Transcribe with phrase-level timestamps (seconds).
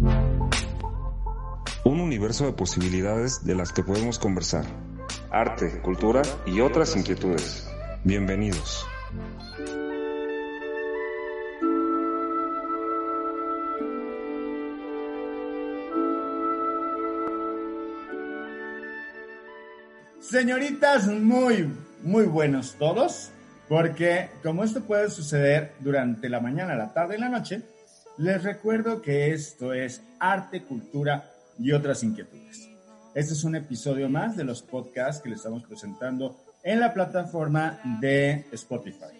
[0.00, 4.64] Un universo de posibilidades de las que podemos conversar.
[5.30, 7.68] Arte, cultura y otras inquietudes.
[8.04, 8.86] Bienvenidos.
[20.20, 23.32] Señoritas, muy, muy buenos todos,
[23.68, 27.62] porque como esto puede suceder durante la mañana, la tarde y la noche,
[28.18, 32.68] les recuerdo que esto es arte, cultura y otras inquietudes.
[33.14, 37.80] Este es un episodio más de los podcasts que les estamos presentando en la plataforma
[38.00, 39.14] de Spotify.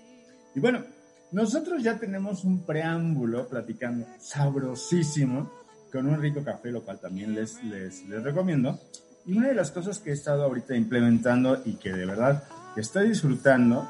[0.54, 0.84] Y bueno,
[1.30, 5.52] nosotros ya tenemos un preámbulo platicando sabrosísimo
[5.92, 8.80] con un rico café, lo cual también les, les, les recomiendo.
[9.26, 12.42] Y una de las cosas que he estado ahorita implementando y que de verdad
[12.76, 13.88] estoy disfrutando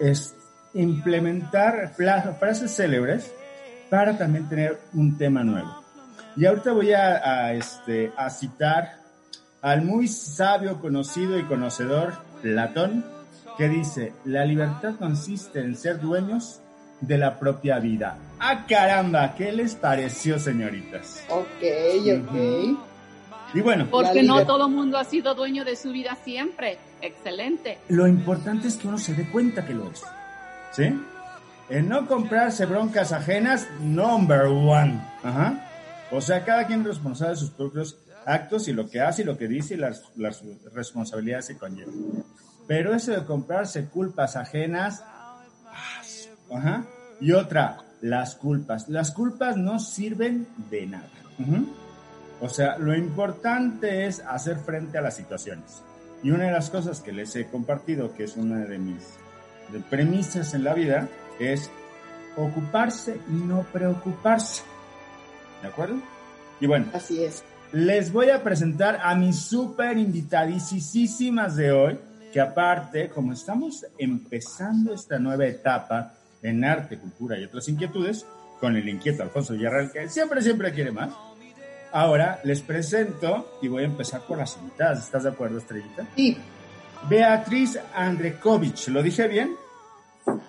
[0.00, 0.34] es
[0.72, 3.30] implementar frases célebres
[3.94, 5.84] para también tener un tema nuevo.
[6.34, 8.96] Y ahorita voy a, a, este, a citar
[9.62, 13.04] al muy sabio, conocido y conocedor Platón,
[13.56, 16.60] que dice, la libertad consiste en ser dueños
[17.00, 18.18] de la propia vida.
[18.40, 19.36] ¡Ah, caramba!
[19.36, 21.24] ¿Qué les pareció, señoritas?
[21.28, 22.32] Ok, ok.
[22.32, 22.78] Uh -huh.
[23.54, 23.86] Y bueno.
[23.92, 26.78] Porque no todo el mundo ha sido dueño de su vida siempre.
[27.00, 27.78] Excelente.
[27.88, 30.02] Lo importante es que uno se dé cuenta que lo es.
[30.72, 30.92] ¿Sí?
[31.70, 35.00] En no comprarse broncas ajenas, number one.
[35.22, 35.68] Ajá.
[36.10, 39.24] O sea, cada quien es responsable de sus propios actos y lo que hace y
[39.24, 41.92] lo que dice y las, las responsabilidades que conlleva.
[42.66, 45.02] Pero eso de comprarse culpas ajenas,
[46.50, 46.84] ajá.
[47.20, 48.88] Y otra, las culpas.
[48.88, 51.08] Las culpas no sirven de nada.
[52.40, 55.82] O sea, lo importante es hacer frente a las situaciones.
[56.22, 59.02] Y una de las cosas que les he compartido, que es una de mis
[59.90, 61.08] premisas en la vida,
[61.38, 61.70] es
[62.36, 64.62] ocuparse y no preocuparse.
[65.62, 65.96] ¿De acuerdo?
[66.60, 66.86] Y bueno.
[66.92, 67.44] Así es.
[67.72, 71.98] Les voy a presentar a mis súper invitadísimas de hoy,
[72.32, 78.26] que aparte, como estamos empezando esta nueva etapa en arte, cultura y otras inquietudes,
[78.60, 81.10] con el inquieto Alfonso Villarreal, que siempre, siempre quiere más,
[81.94, 84.98] Ahora les presento y voy a empezar por las invitadas.
[84.98, 86.04] ¿Estás de acuerdo, Estrellita?
[86.16, 86.36] Sí.
[87.08, 89.54] Beatriz Andrekovich, ¿lo dije bien?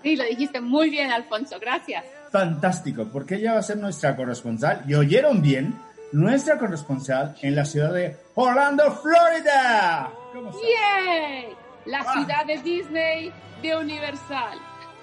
[0.04, 1.60] Sí, lo dijiste muy bien, Alfonso.
[1.60, 2.06] Gracias.
[2.32, 4.84] Fantástico, porque ella va a ser nuestra corresponsal.
[4.88, 5.76] Y oyeron bien,
[6.12, 10.12] nuestra corresponsal en la ciudad de Orlando, Florida.
[10.34, 10.52] ¿Cómo?
[10.52, 11.48] ¡Yay!
[11.86, 12.14] La ah.
[12.14, 13.32] ciudad de Disney,
[13.62, 14.58] de Universal.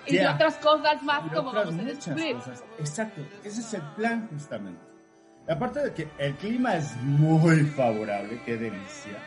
[0.06, 0.34] Y yeah.
[0.34, 2.36] otras cosas más, y como otras vamos a muchas descubrir.
[2.36, 2.64] cosas.
[2.78, 4.80] Exacto, ese es el plan justamente.
[5.48, 9.18] Aparte de que el clima es muy favorable, qué delicia.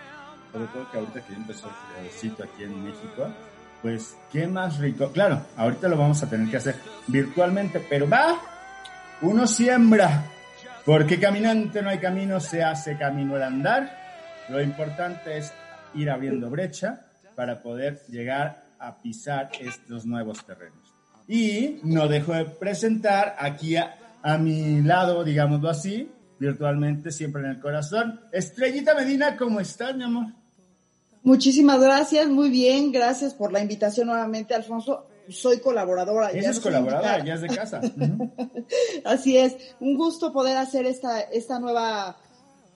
[0.52, 3.28] Sobre todo que ahorita que ya empezó el calorcito aquí en México,
[3.86, 5.12] pues qué más rico.
[5.12, 6.76] Claro, ahorita lo vamos a tener que hacer
[7.06, 8.42] virtualmente, pero va,
[9.22, 10.26] uno siembra.
[10.84, 13.96] Porque caminante no hay camino, se hace camino al andar.
[14.50, 15.54] Lo importante es
[15.94, 20.92] ir abriendo brecha para poder llegar a pisar estos nuevos terrenos.
[21.28, 27.50] Y no dejo de presentar aquí a a mi lado, digámoslo así, virtualmente, siempre en
[27.50, 28.22] el corazón.
[28.32, 30.34] Estrellita Medina, ¿cómo estás, mi amor?
[31.26, 35.08] Muchísimas gracias, muy bien, gracias por la invitación nuevamente, Alfonso.
[35.28, 36.32] Soy colaboradora.
[36.32, 37.82] Ella es no colaboradora, ya es de casa.
[37.84, 38.66] Uh -huh.
[39.04, 42.18] Así es, un gusto poder hacer esta, esta nueva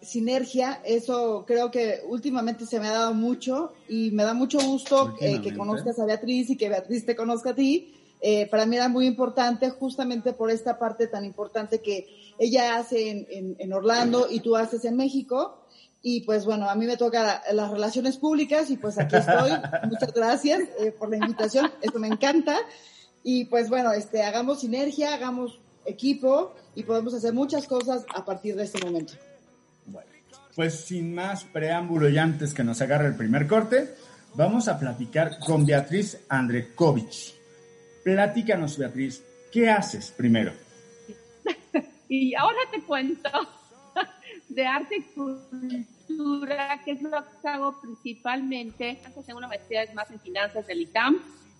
[0.01, 5.15] sinergia, eso creo que últimamente se me ha dado mucho y me da mucho gusto
[5.21, 8.75] eh, que conozcas a Beatriz y que Beatriz te conozca a ti eh, para mí
[8.75, 13.73] era muy importante justamente por esta parte tan importante que ella hace en, en, en,
[13.73, 15.58] Orlando y tú haces en México.
[16.01, 19.51] Y pues bueno, a mí me toca las relaciones públicas y pues aquí estoy.
[19.89, 22.57] Muchas gracias eh, por la invitación, esto me encanta.
[23.23, 28.55] Y pues bueno, este, hagamos sinergia, hagamos equipo y podemos hacer muchas cosas a partir
[28.55, 29.13] de este momento.
[29.85, 30.09] Bueno,
[30.55, 33.93] pues sin más preámbulo y antes que nos agarre el primer corte,
[34.35, 37.35] vamos a platicar con Beatriz Andrekovich.
[38.03, 39.21] Platícanos, Beatriz,
[39.51, 40.53] ¿qué haces primero?
[42.07, 43.29] y ahora te cuento
[44.49, 48.99] de arte y cultura, que es lo que hago principalmente.
[49.25, 51.17] Tengo una maestría más en finanzas del ITAM,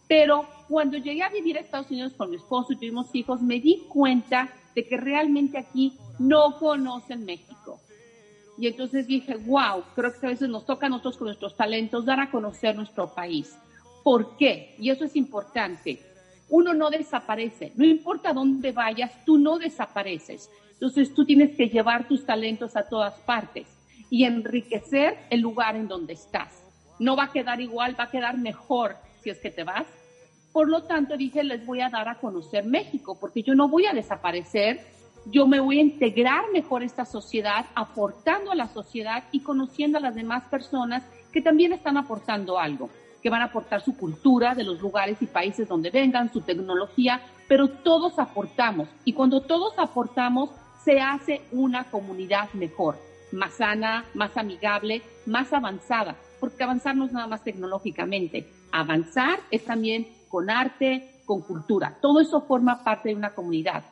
[0.07, 3.59] pero cuando llegué a vivir a Estados Unidos con mi esposo y tuvimos hijos, me
[3.59, 7.79] di cuenta de que realmente aquí no conocen México.
[8.57, 12.05] Y entonces dije, wow, creo que a veces nos toca a nosotros con nuestros talentos
[12.05, 13.55] dar a conocer nuestro país.
[14.03, 14.75] ¿Por qué?
[14.79, 16.01] Y eso es importante.
[16.49, 20.49] Uno no desaparece, no importa dónde vayas, tú no desapareces.
[20.79, 23.67] Entonces tú tienes que llevar tus talentos a todas partes
[24.09, 26.63] y enriquecer el lugar en donde estás.
[26.99, 29.85] No va a quedar igual, va a quedar mejor si es que te vas.
[30.53, 33.87] Por lo tanto, dije, les voy a dar a conocer México, porque yo no voy
[33.87, 34.79] a desaparecer,
[35.25, 40.01] yo me voy a integrar mejor esta sociedad, aportando a la sociedad y conociendo a
[40.01, 41.03] las demás personas
[41.33, 42.89] que también están aportando algo,
[43.21, 47.21] que van a aportar su cultura de los lugares y países donde vengan, su tecnología,
[47.49, 48.87] pero todos aportamos.
[49.03, 50.51] Y cuando todos aportamos,
[50.83, 52.97] se hace una comunidad mejor,
[53.31, 59.65] más sana, más amigable, más avanzada, porque avanzar no es nada más tecnológicamente, avanzar es
[59.65, 61.97] también con arte, con cultura.
[62.01, 63.83] Todo eso forma parte de una comunidad.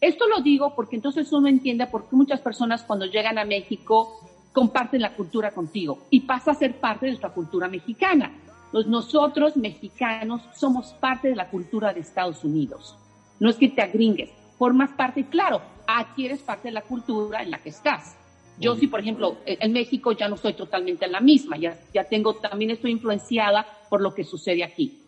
[0.00, 4.20] Esto lo digo porque entonces uno entiende por qué muchas personas cuando llegan a México
[4.52, 8.32] comparten la cultura contigo y pasa a ser parte de nuestra cultura mexicana.
[8.72, 12.96] Pues nosotros mexicanos somos parte de la cultura de Estados Unidos.
[13.40, 17.50] No es que te agringues, formas parte, claro, aquí eres parte de la cultura en
[17.50, 18.16] la que estás.
[18.58, 22.36] Yo sí, por ejemplo, en México ya no soy totalmente la misma, ya, ya tengo,
[22.36, 25.02] también estoy influenciada por lo que sucede aquí.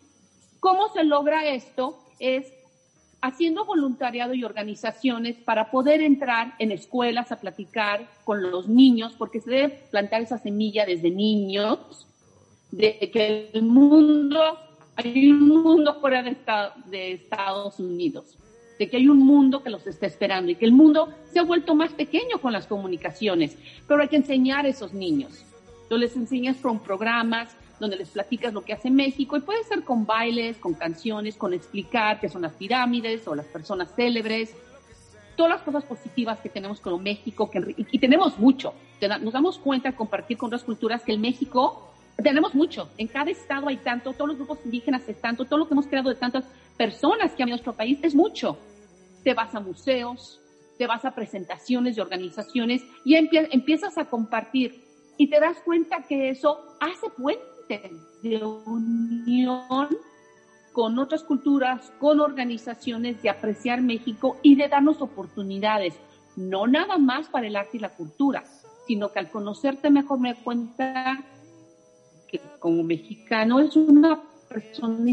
[0.59, 1.97] ¿Cómo se logra esto?
[2.19, 2.53] Es
[3.21, 9.41] haciendo voluntariado y organizaciones para poder entrar en escuelas a platicar con los niños, porque
[9.41, 12.07] se debe plantar esa semilla desde niños,
[12.71, 14.39] de que el mundo,
[14.95, 16.37] hay un mundo fuera de,
[16.85, 18.37] de Estados Unidos,
[18.79, 21.43] de que hay un mundo que los está esperando y que el mundo se ha
[21.43, 25.43] vuelto más pequeño con las comunicaciones, pero hay que enseñar a esos niños.
[25.83, 29.83] Entonces les enseñas con programas, donde les platicas lo que hace México y puede ser
[29.83, 34.55] con bailes, con canciones, con explicar qué son las pirámides o las personas célebres,
[35.35, 38.73] todas las cosas positivas que tenemos con México, que, y, tenemos mucho.
[39.21, 41.89] Nos damos cuenta compartir con otras culturas que el México
[42.21, 42.89] tenemos mucho.
[42.97, 45.87] En cada estado hay tanto, todos los grupos indígenas es tanto, todo lo que hemos
[45.87, 46.43] creado de tantas
[46.79, 48.57] personas que venido a nuestro país es mucho.
[49.25, 50.39] Te vas a museos,
[50.77, 54.81] te vas a presentaciones de organizaciones y empiezas a compartir
[55.17, 57.91] y te das cuenta que eso hace puente
[58.23, 59.89] de unión
[60.71, 65.95] con otras culturas, con organizaciones, de apreciar México y de darnos oportunidades,
[66.37, 68.45] no nada más para el arte y la cultura,
[68.87, 71.25] sino que al conocerte mejor me cuenta
[72.25, 75.11] que como mexicano es una persona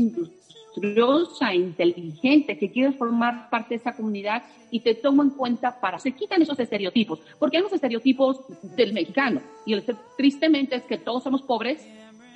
[0.76, 5.98] industriosa, inteligente, que quiere formar parte de esa comunidad y te tomo en cuenta para,
[5.98, 9.84] se quitan esos estereotipos, porque hay unos estereotipos del mexicano y el,
[10.16, 11.86] tristemente es que todos somos pobres,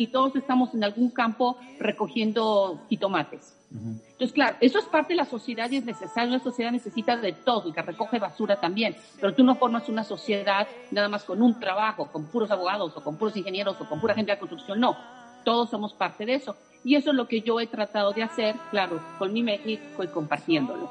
[0.00, 3.54] y todos estamos en algún campo recogiendo jitomates.
[3.70, 6.30] Entonces, claro, eso es parte de la sociedad y es necesario.
[6.30, 8.96] Una sociedad necesita de todo y que recoge basura también.
[9.20, 13.04] Pero tú no formas una sociedad nada más con un trabajo, con puros abogados o
[13.04, 14.80] con puros ingenieros o con pura gente de construcción.
[14.80, 14.96] No,
[15.44, 16.56] todos somos parte de eso.
[16.82, 20.08] Y eso es lo que yo he tratado de hacer, claro, con mi México y
[20.08, 20.90] compartiéndolo.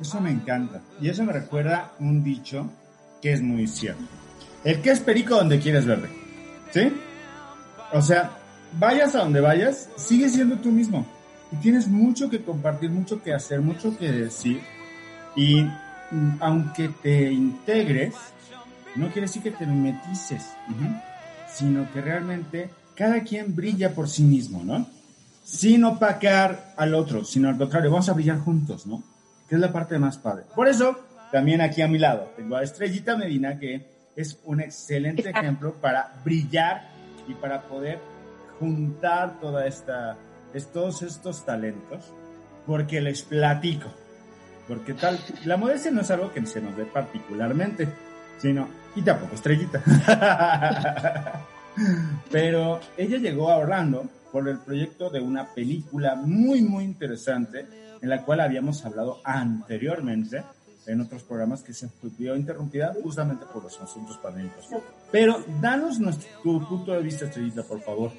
[0.00, 0.80] Eso me encanta.
[1.00, 2.70] Y eso me recuerda un dicho
[3.20, 4.02] que es muy cierto.
[4.64, 6.08] El que es perico donde quieres verle.
[6.70, 6.92] ¿Sí?
[7.92, 8.30] O sea,
[8.78, 11.06] vayas a donde vayas, sigue siendo tú mismo.
[11.52, 14.60] Y tienes mucho que compartir, mucho que hacer, mucho que decir.
[15.36, 18.14] Y mm, aunque te integres,
[18.96, 20.54] no quiere decir que te mimetices,
[21.48, 24.84] sino que realmente cada quien brilla por sí mismo, ¿no?
[25.44, 29.04] Sin opacar al otro, sino al contrario, vamos a brillar juntos, ¿no?
[29.48, 30.46] Que es la parte más padre.
[30.52, 30.98] Por eso,
[31.30, 33.86] también aquí a mi lado tengo a Estrellita Medina, que
[34.16, 36.88] es un excelente ejemplo para brillar
[37.28, 38.00] y para poder
[38.58, 40.16] juntar toda esta,
[40.72, 42.12] todos estos talentos,
[42.66, 43.88] porque les platico,
[44.66, 47.88] porque tal, la modestia no es algo que se nos dé particularmente,
[48.38, 49.84] sino, y tampoco estrellita.
[52.30, 57.66] Pero ella llegó a Orlando por el proyecto de una película muy, muy interesante,
[58.00, 60.42] en la cual habíamos hablado anteriormente,
[60.86, 64.66] en otros programas que se vio interrumpida justamente por los asuntos pandémicos.
[65.12, 68.12] Pero danos nuestro, tu punto de vista, Estrellita, por favor.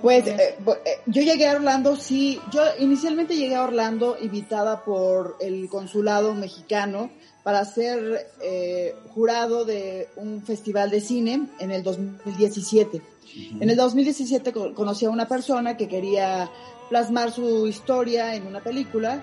[0.00, 5.36] Pues eh, eh, yo llegué a Orlando, sí, yo inicialmente llegué a Orlando invitada por
[5.40, 7.10] el consulado mexicano
[7.42, 13.00] para ser eh, jurado de un festival de cine en el 2017.
[13.60, 16.50] En el 2017 conocí a una persona que quería
[16.88, 19.22] plasmar su historia en una película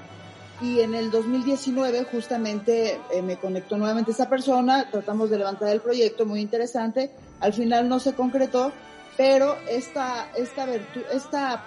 [0.62, 5.82] y en el 2019 justamente eh, me conectó nuevamente esa persona, tratamos de levantar el
[5.82, 8.72] proyecto, muy interesante, al final no se concretó,
[9.18, 10.68] pero esta, esta,
[11.12, 11.64] esta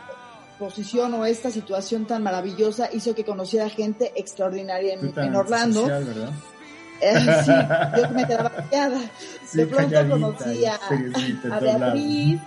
[0.59, 5.89] posición o esta situación tan maravillosa hizo que conociera gente extraordinaria en, Orlando.
[7.01, 7.15] Eh,
[7.45, 7.53] sí,
[7.97, 9.01] yo me quedaba callada.
[9.53, 10.81] de pronto conocí a,
[11.61, 12.41] Beatriz,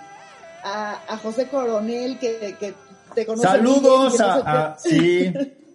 [0.64, 2.74] a, José Coronel, que, que
[3.16, 3.48] te conoce.
[3.48, 5.34] Saludos a, sí,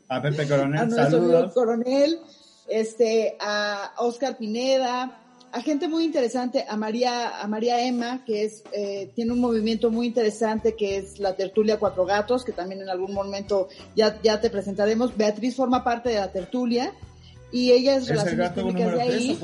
[0.09, 1.55] a Pepe Coronel, saludos.
[1.55, 2.21] Coronel,
[2.69, 5.23] este, a Oscar Pineda,
[5.53, 9.91] a gente muy interesante, a María, a María Emma, que es, eh, tiene un movimiento
[9.91, 14.41] muy interesante que es la tertulia Cuatro Gatos, que también en algún momento ya, ya
[14.41, 15.17] te presentaremos.
[15.17, 16.93] Beatriz forma parte de la tertulia
[17.53, 19.39] y ella es, relaciones públicas de ahí.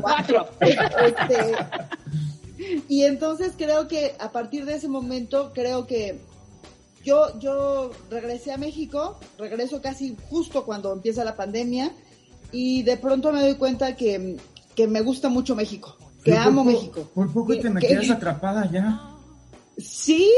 [0.00, 0.48] Cuatro.
[0.60, 1.54] Este,
[2.88, 6.20] y entonces creo que a partir de ese momento, creo que
[7.04, 11.92] yo, yo regresé a México, regreso casi justo cuando empieza la pandemia
[12.52, 14.36] y de pronto me doy cuenta que,
[14.74, 17.08] que me gusta mucho México, que amo México.
[17.14, 19.10] Por poco te me quedas atrapada ya.
[19.78, 20.30] Sí,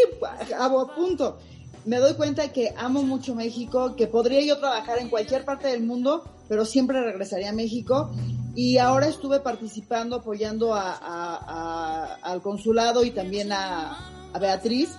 [0.58, 1.38] a punto.
[1.84, 5.82] Me doy cuenta que amo mucho México, que podría yo trabajar en cualquier parte del
[5.82, 8.12] mundo, pero siempre regresaría a México.
[8.54, 14.90] Y ahora estuve participando, apoyando a, a, al consulado y también a, Beatriz,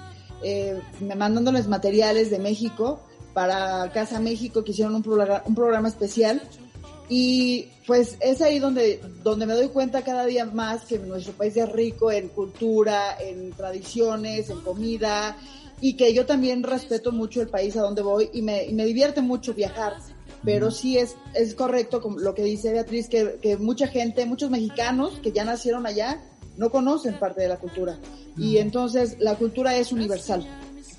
[0.43, 0.79] eh,
[1.15, 3.00] mandándoles materiales de México
[3.34, 5.03] para Casa México, que hicieron un,
[5.46, 6.41] un programa especial
[7.15, 11.55] y pues es ahí donde, donde me doy cuenta cada día más que nuestro país
[11.55, 15.38] es rico en cultura, en tradiciones, en comida,
[15.79, 18.84] y que yo también respeto mucho el país a donde voy y me, y me
[18.84, 19.98] divierte mucho viajar.
[20.43, 25.20] Pero sí es, es correcto lo que dice Beatriz, que, que mucha gente, muchos mexicanos
[25.22, 26.20] que ya nacieron allá,
[26.58, 27.96] no conocen parte de la cultura.
[28.39, 30.48] Y entonces la cultura es universal.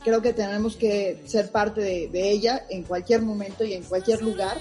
[0.04, 4.22] Creo que tenemos que ser parte de, de ella en cualquier momento y en cualquier
[4.22, 4.58] lugar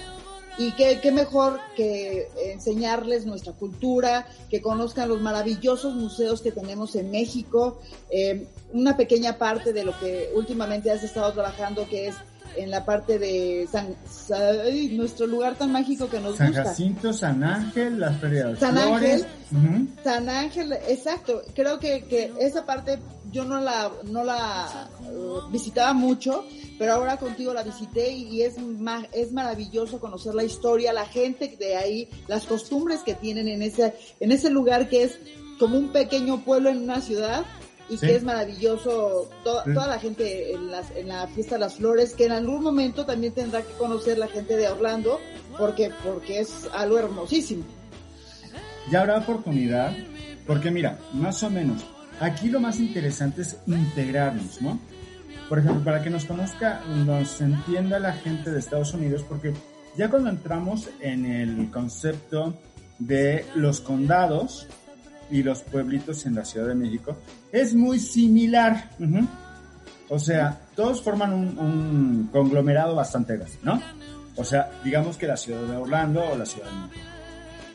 [0.58, 6.94] y qué, qué, mejor que enseñarles nuestra cultura, que conozcan los maravillosos museos que tenemos
[6.94, 7.80] en México.
[8.10, 12.14] Eh, una pequeña parte de lo que últimamente has estado trabajando, que es
[12.56, 13.96] en la parte de San,
[14.96, 16.64] nuestro lugar tan mágico que nos San gusta.
[16.64, 19.26] San Jacinto, San Ángel, las ferias San Ángel,
[20.02, 21.42] San Ángel, exacto.
[21.54, 22.98] Creo que, que esa parte
[23.30, 26.44] yo no la, no la uh, visitaba mucho,
[26.78, 28.54] pero ahora contigo la visité y es,
[29.12, 33.94] es maravilloso conocer la historia, la gente de ahí, las costumbres que tienen en ese,
[34.20, 35.18] en ese lugar que es
[35.58, 37.44] como un pequeño pueblo en una ciudad
[37.88, 42.14] y que es maravilloso toda la gente en, las, en la fiesta de las flores
[42.14, 45.20] que en algún momento también tendrá que conocer la gente de Orlando
[45.58, 47.64] porque porque es algo hermosísimo.
[48.90, 49.94] Ya habrá oportunidad
[50.46, 51.84] porque mira más o menos
[52.20, 54.78] aquí lo más interesante es integrarnos no
[55.48, 59.52] por ejemplo para que nos conozca nos entienda la gente de Estados Unidos porque
[59.96, 62.54] ya cuando entramos en el concepto
[62.98, 64.66] de los condados
[65.30, 67.16] y los pueblitos en la Ciudad de México
[67.52, 68.90] es muy similar.
[70.08, 73.80] O sea, todos forman un, conglomerado bastante grande, ¿no?
[74.36, 77.14] O sea, digamos que la ciudad de Orlando o la ciudad de México.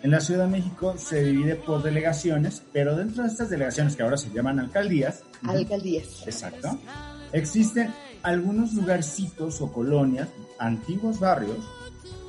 [0.01, 4.03] En la Ciudad de México se divide por delegaciones, pero dentro de estas delegaciones que
[4.03, 5.23] ahora se llaman alcaldías.
[5.43, 6.23] Alcaldías.
[6.25, 6.79] Exacto.
[7.33, 11.57] Existen algunos lugarcitos o colonias, antiguos barrios,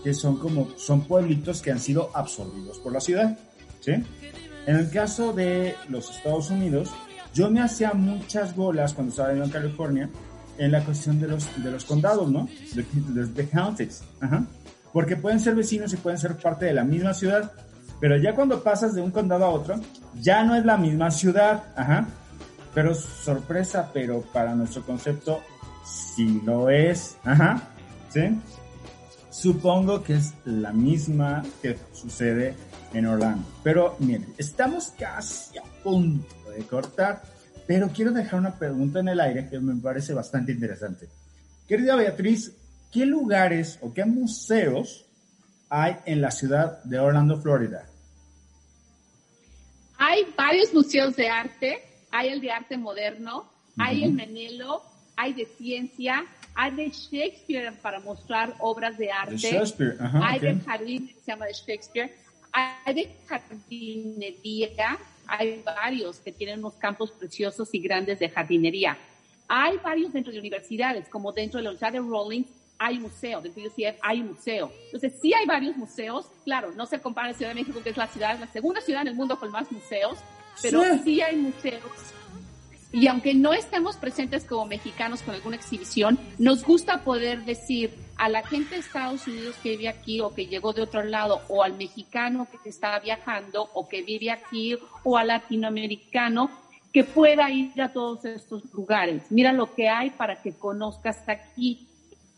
[0.03, 3.39] que son como, son pueblitos que han sido absorbidos por la ciudad,
[3.81, 3.93] ¿sí?
[4.67, 6.91] En el caso de los Estados Unidos,
[7.33, 10.09] yo me hacía muchas bolas cuando estaba en California
[10.59, 12.49] en la cuestión de los, de los condados, ¿no?
[12.75, 14.03] De, de, counties.
[14.21, 14.45] Ajá.
[14.93, 17.51] Porque pueden ser vecinos y pueden ser parte de la misma ciudad,
[18.01, 19.81] pero ya cuando pasas de un condado a otro,
[20.21, 21.65] ya no es la misma ciudad.
[21.77, 22.07] Ajá.
[22.75, 25.41] Pero sorpresa, pero para nuestro concepto
[25.85, 27.17] sí lo es.
[27.25, 27.63] Ajá.
[28.11, 28.39] ¿Sí?
[29.31, 32.55] Supongo que es la misma que sucede
[32.93, 33.47] en Orlando.
[33.63, 37.23] Pero miren, estamos casi a punto de cortar,
[37.67, 41.09] pero quiero dejar una pregunta en el aire que me parece bastante interesante.
[41.69, 42.53] Querida Beatriz,
[42.91, 45.07] ¿qué lugares o qué museos
[45.69, 47.87] hay en la ciudad de Orlando, Florida?
[49.97, 53.45] Hay varios museos de arte, hay el de arte moderno,
[53.77, 54.83] hay el Menelo,
[55.15, 59.97] hay de ciencia, hay de Shakespeare para mostrar obras de arte, Shakespeare.
[60.01, 62.15] hay de jardín que se llama de Shakespeare,
[62.53, 68.99] hay de jardinería, hay varios que tienen unos campos preciosos y grandes de jardinería.
[69.49, 73.63] Hay varios dentro de universidades, como dentro de la Universidad de Rawlings hay museo, dentro
[73.63, 74.73] de UCF hay museo.
[74.87, 77.97] Entonces, sí hay varios museos, claro, no se compara a Ciudad de México, que es
[77.97, 80.19] la ciudad, la segunda ciudad en el mundo con más museos,
[80.63, 81.83] pero sí hay museos
[82.93, 88.29] y aunque no estemos presentes como mexicanos con alguna exhibición, nos gusta poder decir a
[88.29, 91.63] la gente de Estados Unidos que vive aquí o que llegó de otro lado, o
[91.63, 96.51] al mexicano que está viajando o que vive aquí, o al latinoamericano
[96.93, 99.23] que pueda ir a todos estos lugares.
[99.31, 101.87] Mira lo que hay para que conozcas aquí.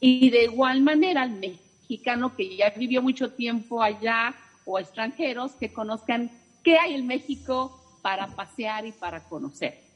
[0.01, 5.73] Y de igual manera al mexicano que ya vivió mucho tiempo allá o extranjeros que
[5.73, 6.31] conozcan
[6.63, 9.92] qué hay en México para pasear y para conocer.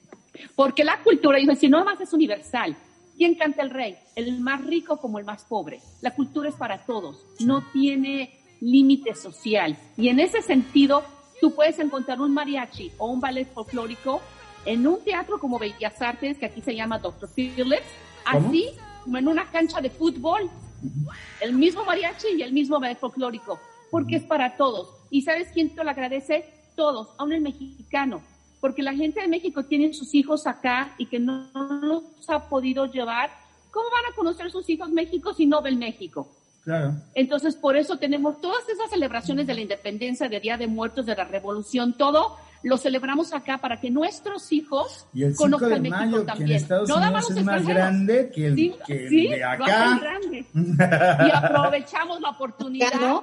[0.54, 2.76] Porque la cultura, yo decía, no más es universal.
[3.16, 3.96] ¿Quién canta el rey?
[4.14, 5.80] El más rico como el más pobre.
[6.02, 9.76] La cultura es para todos, no tiene límite social.
[9.96, 11.02] Y en ese sentido,
[11.40, 14.20] tú puedes encontrar un mariachi o un ballet folclórico
[14.66, 17.28] en un teatro como Bellas Artes, que aquí se llama Dr.
[17.34, 17.86] Phillips,
[18.24, 18.70] así
[19.04, 20.50] como en una cancha de fútbol.
[21.40, 23.58] El mismo mariachi y el mismo ballet folclórico,
[23.90, 24.90] porque es para todos.
[25.08, 26.44] ¿Y sabes quién te lo agradece?
[26.74, 28.20] Todos, aún el mexicano
[28.60, 31.48] porque la gente de México tiene sus hijos acá y que no
[31.82, 33.30] los ha podido llevar,
[33.70, 36.28] ¿cómo van a conocer sus hijos México si no ven México?
[36.64, 36.94] Claro.
[37.14, 41.14] Entonces, por eso tenemos todas esas celebraciones de la independencia, de Día de Muertos, de
[41.14, 45.98] la Revolución, todo lo celebramos acá para que nuestros hijos y el conozcan de México
[45.98, 46.48] mayo, también.
[46.48, 50.00] Que en Estados no Unidos es más grande que el, que sí, de acá.
[50.00, 50.46] Grande.
[51.28, 53.22] y aprovechamos la oportunidad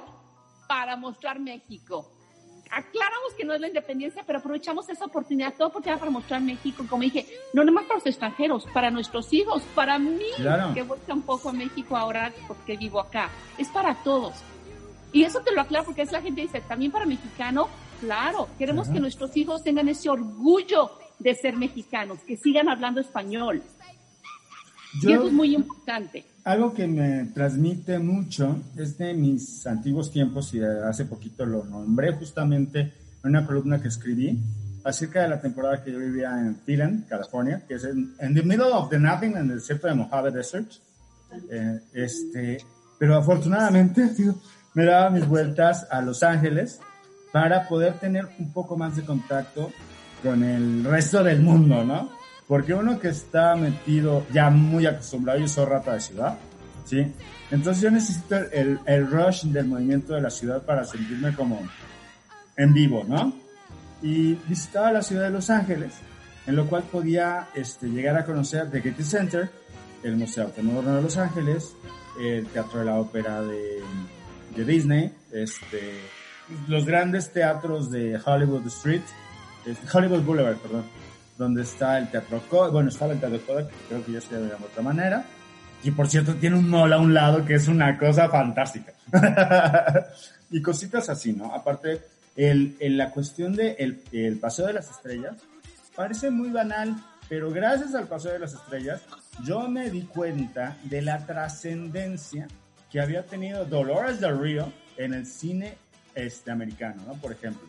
[0.66, 2.13] para mostrar México
[2.74, 6.84] aclaramos que no es la independencia, pero aprovechamos esa oportunidad, toda oportunidad para mostrar México,
[6.88, 10.26] como dije, no nomás para los extranjeros, para nuestros hijos, para mí,
[10.74, 14.34] que voy un poco a México ahora porque vivo acá, es para todos.
[15.12, 17.68] Y eso te lo aclaro porque es la gente dice, también para mexicano,
[18.00, 23.62] claro, queremos que nuestros hijos tengan ese orgullo de ser mexicanos, que sigan hablando español.
[25.00, 30.52] y eso es muy importante algo que me transmite mucho es de mis antiguos tiempos
[30.54, 32.80] y hace poquito lo nombré justamente
[33.22, 34.38] en una columna que escribí
[34.84, 38.72] acerca de la temporada que yo vivía en Phelan, California, que es en, the middle
[38.72, 40.70] of the nothing en el desierto de Mojave Desert.
[41.50, 42.58] Eh, este,
[42.98, 44.10] pero afortunadamente
[44.74, 46.78] me daba mis vueltas a Los Ángeles
[47.32, 49.72] para poder tener un poco más de contacto
[50.22, 52.23] con el resto del mundo, ¿no?
[52.46, 56.38] Porque uno que está metido, ya muy acostumbrado, yo soy rata de ciudad,
[56.84, 57.12] ¿sí?
[57.50, 61.60] Entonces yo necesito el, el rush del movimiento de la ciudad para sentirme como
[62.56, 63.32] en vivo, ¿no?
[64.02, 65.94] Y visitaba la ciudad de Los Ángeles,
[66.46, 69.48] en lo cual podía este, llegar a conocer The Getty Center,
[70.02, 71.74] el Museo Automóvil de Los Ángeles,
[72.20, 73.80] el Teatro de la Ópera de,
[74.54, 75.98] de Disney, este,
[76.68, 79.02] los grandes teatros de Hollywood Street,
[79.90, 80.84] Hollywood Boulevard, perdón
[81.36, 84.46] donde está el Teatro Kodak, bueno, estaba el Teatro Kodak, creo que ya se llama
[84.46, 85.24] de otra manera,
[85.82, 88.92] y por cierto tiene un mall a un lado que es una cosa fantástica.
[90.50, 91.52] y cositas así, ¿no?
[91.54, 92.02] Aparte,
[92.36, 95.34] el, la cuestión de el, el Paseo de las Estrellas
[95.94, 96.96] parece muy banal,
[97.28, 99.02] pero gracias al Paseo de las Estrellas
[99.44, 102.48] yo me di cuenta de la trascendencia
[102.90, 105.76] que había tenido Dolores del Río en el cine
[106.14, 107.14] este, americano, ¿no?
[107.14, 107.68] Por ejemplo,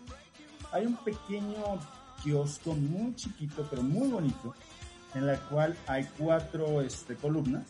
[0.71, 1.79] hay un pequeño
[2.25, 4.53] kiosco muy chiquito, pero muy bonito,
[5.13, 7.63] en la cual hay cuatro este, columnas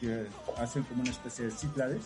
[0.00, 0.26] que
[0.58, 2.02] hacen como una especie de cíclades.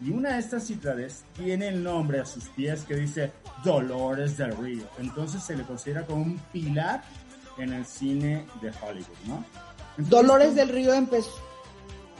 [0.00, 3.32] Y una de estas cíclades tiene el nombre a sus pies que dice
[3.64, 4.84] Dolores del Río.
[4.98, 7.02] Entonces se le considera como un pilar
[7.58, 9.44] en el cine de Hollywood, ¿no?
[9.98, 11.32] Dolores del Río empezó.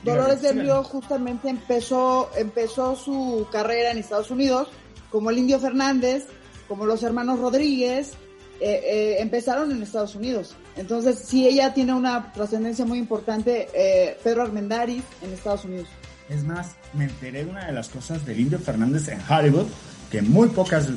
[0.02, 4.68] Dolores del Río justamente empezó, empezó su carrera en Estados Unidos,
[5.10, 6.26] como el Indio Fernández,
[6.68, 8.12] como los hermanos Rodríguez,
[8.60, 10.56] eh, eh, empezaron en Estados Unidos.
[10.76, 15.88] Entonces, sí, ella tiene una trascendencia muy importante, eh, Pedro Armendáriz, en Estados Unidos.
[16.28, 19.66] Es más, me enteré de una de las cosas del Indio Fernández en Hollywood,
[20.10, 20.88] que muy pocas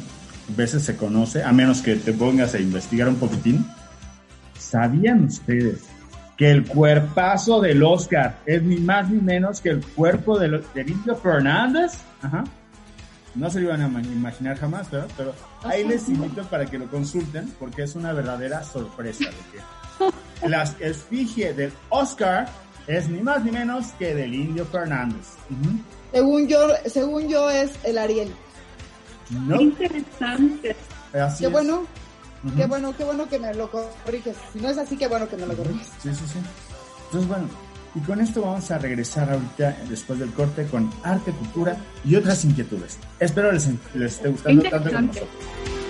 [0.50, 3.66] veces se conoce, a menos que te pongas a investigar un poquitín.
[4.58, 5.82] ¿Sabían ustedes
[6.38, 10.90] que el cuerpazo del Oscar es ni más ni menos que el cuerpo del, del
[10.90, 11.94] Indio Fernández?
[12.22, 12.44] Ajá.
[13.36, 17.54] No se lo iban a imaginar jamás, Pero ahí les invito para que lo consulten
[17.60, 22.50] porque es una verdadera sorpresa de que la esfinge del Oscar
[22.88, 25.28] es ni más ni menos que del Indio Fernández.
[26.12, 28.34] Según yo, según yo es el Ariel.
[29.30, 29.62] ¿No?
[29.62, 30.76] Interesante.
[31.40, 31.86] qué bueno,
[32.58, 34.36] qué bueno, qué bueno que me lo corriges.
[34.52, 35.88] Si no es así, qué bueno que me lo corriges.
[36.04, 36.40] Sí, sí, sí.
[37.06, 37.48] Entonces, bueno,
[37.96, 42.44] y con esto vamos a regresar ahorita, después del corte, con arte, cultura y otras
[42.46, 42.98] inquietudes.
[43.20, 45.81] Espero les, les esté gustando tanto como nosotros.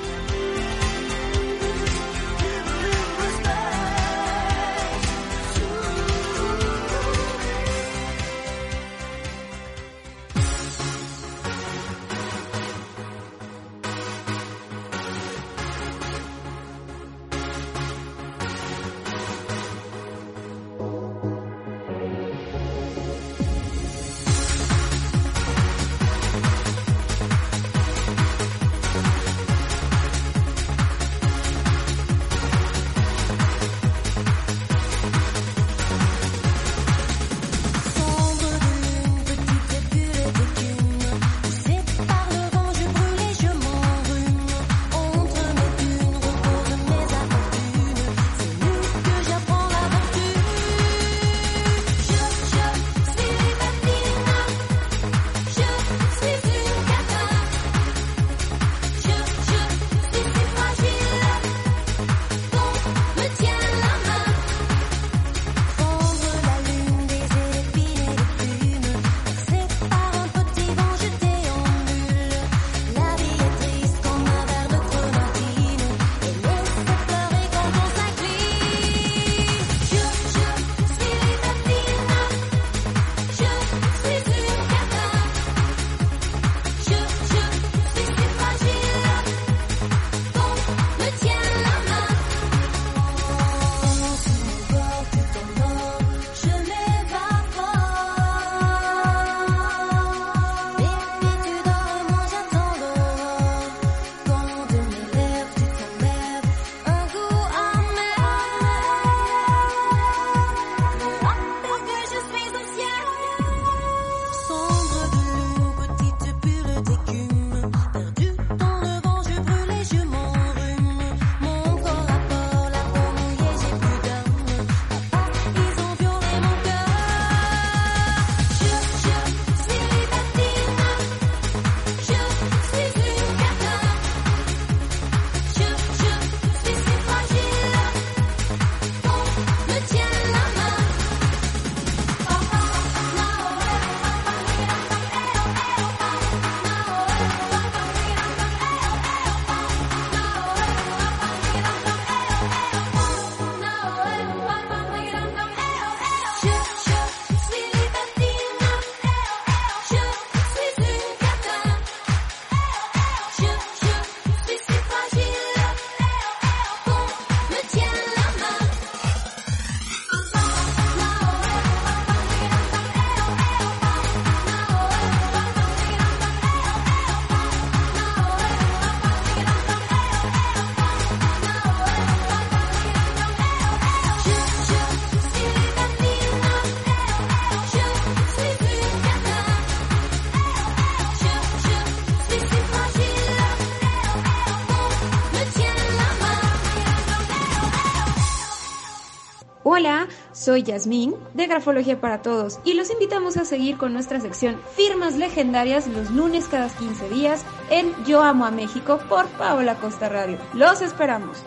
[199.64, 204.60] Hola, soy Yasmín de Grafología para Todos y los invitamos a seguir con nuestra sección
[204.76, 210.10] Firmas Legendarias los lunes cada 15 días en Yo Amo a México por Paola Costa
[210.10, 210.40] Radio.
[210.56, 211.44] Los esperamos.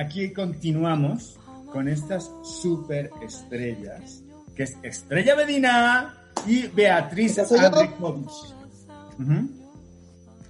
[0.00, 1.38] Aquí continuamos
[1.72, 4.22] con estas super estrellas,
[4.54, 6.14] que es Estrella Medina
[6.46, 8.54] y Beatriz Andrikovich.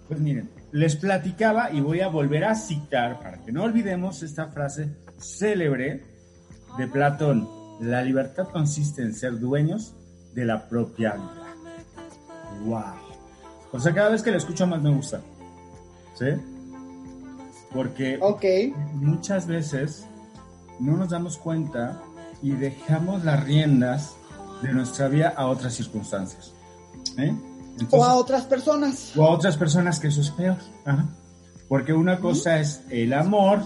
[0.06, 4.46] Pues miren, les platicaba y voy a volver a citar para que no olvidemos esta
[4.48, 6.02] frase célebre
[6.78, 7.48] de Platón.
[7.80, 9.94] La libertad consiste en ser dueños
[10.32, 11.56] de la propia vida.
[12.64, 12.82] ¡Wow!
[13.72, 15.20] O sea, cada vez que la escucho más me gusta.
[16.14, 16.26] ¿Sí?
[17.72, 18.18] Porque
[18.94, 20.06] muchas veces
[20.78, 22.00] no nos damos cuenta
[22.42, 24.14] y dejamos las riendas
[24.62, 26.52] de nuestra vida a otras circunstancias.
[27.18, 27.34] ¿eh?
[27.90, 29.16] o a otras personas.
[29.16, 30.56] O a otras personas, que eso es peor.
[31.68, 33.60] Porque una cosa es el amor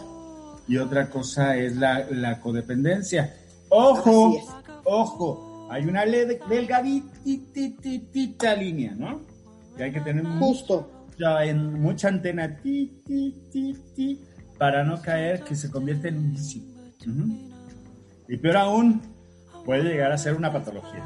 [0.68, 3.34] y otra cosa es la, codependencia.
[3.70, 4.36] Ojo,
[4.84, 7.14] ojo, hay una delgadita
[8.54, 9.20] línea, ¿no?
[9.76, 14.20] Que hay que tener justo ya en mucha antena ti, ti, ti, ti,
[14.58, 16.62] para no caer que se convierte en un vicio.
[18.28, 19.02] Y peor aún,
[19.64, 21.04] puede llegar a ser una patología.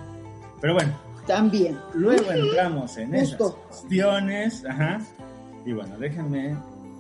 [0.61, 0.99] Pero bueno.
[1.27, 1.79] También.
[1.95, 4.65] Luego entramos en esas cuestiones.
[4.65, 5.01] Ajá.
[5.67, 6.57] Y bueno, déjenme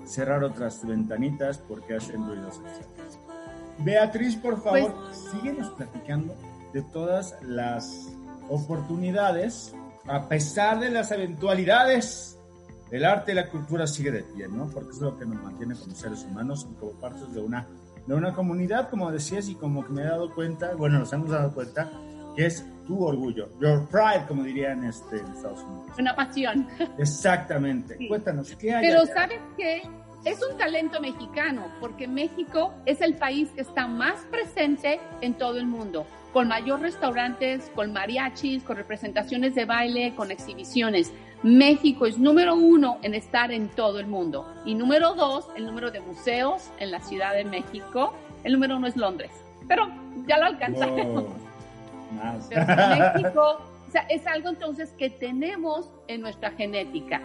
[0.06, 2.60] cerrar otras ventanitas porque hacen ruidos
[3.80, 6.34] Beatriz, por favor, pues, síguenos platicando
[6.72, 8.08] de todas las
[8.48, 9.74] oportunidades,
[10.06, 12.37] a pesar de las eventualidades
[12.90, 14.68] el arte y la cultura sigue de pie, ¿no?
[14.70, 17.66] Porque es lo que nos mantiene como seres humanos y como partes de una,
[18.06, 21.30] de una comunidad, como decías, y como que me he dado cuenta, bueno, nos hemos
[21.30, 21.90] dado cuenta,
[22.34, 25.98] que es tu orgullo, your pride, como dirían este, en Estados Unidos.
[25.98, 26.66] Una pasión.
[26.98, 27.98] Exactamente.
[28.08, 28.86] Cuéntanos, ¿qué hay?
[28.86, 29.82] Pero ¿sabes qué?
[30.24, 35.58] Es un talento mexicano, porque México es el país que está más presente en todo
[35.58, 41.12] el mundo, con mayor restaurantes, con mariachis, con representaciones de baile, con exhibiciones.
[41.42, 44.46] México es número uno en estar en todo el mundo.
[44.64, 48.14] Y número dos, el número de museos en la Ciudad de México.
[48.44, 49.30] El número uno es Londres.
[49.66, 49.88] Pero
[50.26, 51.24] ya lo alcanzamos.
[53.14, 57.22] México o sea, es algo entonces que tenemos en nuestra genética.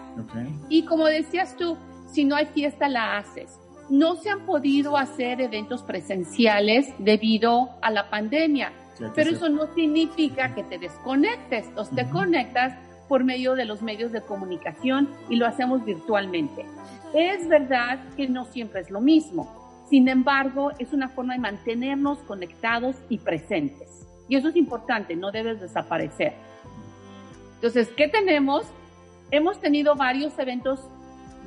[0.69, 1.77] Y como decías tú,
[2.09, 3.59] si no hay fiesta, la haces.
[3.89, 8.71] No se han podido hacer eventos presenciales debido a la pandemia,
[9.13, 12.77] pero eso no significa que te desconectes, o te conectas
[13.13, 16.65] por medio de los medios de comunicación y lo hacemos virtualmente.
[17.13, 22.17] Es verdad que no siempre es lo mismo, sin embargo, es una forma de mantenernos
[22.23, 23.87] conectados y presentes.
[24.27, 26.33] Y eso es importante, no debes desaparecer.
[27.53, 28.65] Entonces, ¿qué tenemos?
[29.29, 30.79] Hemos tenido varios eventos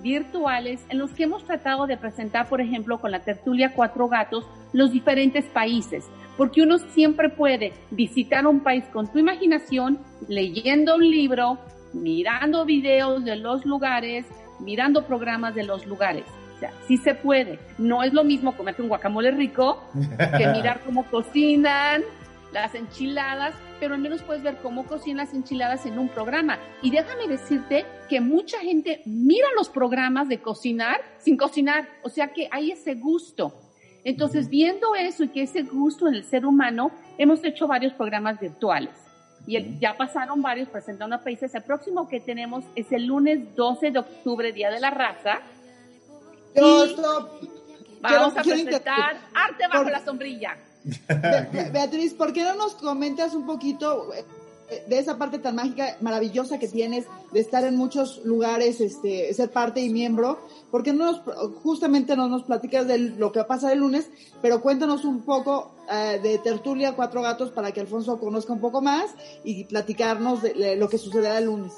[0.04, 4.46] virtuales en los que hemos tratado de presentar, por ejemplo, con la tertulia Cuatro Gatos,
[4.72, 6.04] los diferentes países,
[6.36, 11.58] porque uno siempre puede visitar un país con tu imaginación, leyendo un libro,
[11.92, 14.26] mirando videos de los lugares,
[14.60, 16.24] mirando programas de los lugares.
[16.56, 17.58] O sea, sí se puede.
[17.78, 19.82] No es lo mismo comerte un guacamole rico
[20.38, 22.02] que mirar cómo cocinan
[22.52, 26.58] las enchiladas, pero al menos puedes ver cómo cocinan las enchiladas en un programa.
[26.80, 31.86] Y déjame decirte que mucha gente mira los programas de cocinar sin cocinar.
[32.02, 33.65] O sea que hay ese gusto.
[34.06, 38.38] Entonces, viendo eso y que ese gusto en el ser humano, hemos hecho varios programas
[38.38, 38.94] virtuales.
[39.48, 41.52] Y ya pasaron varios presentando a países.
[41.56, 45.40] El próximo que tenemos es el lunes 12 de octubre, Día de la Raza.
[48.00, 50.56] vamos a presentar Arte bajo la sombrilla.
[51.72, 54.12] Beatriz, ¿por qué no nos comentas un poquito
[54.88, 59.50] de esa parte tan mágica, maravillosa que tienes de estar en muchos lugares, este, ser
[59.50, 61.20] parte y miembro, porque no nos,
[61.62, 64.10] justamente no nos platicas de lo que va a pasar el lunes,
[64.42, 68.82] pero cuéntanos un poco eh, de Tertulia Cuatro Gatos para que Alfonso conozca un poco
[68.82, 71.72] más y platicarnos de, lo que sucederá el lunes.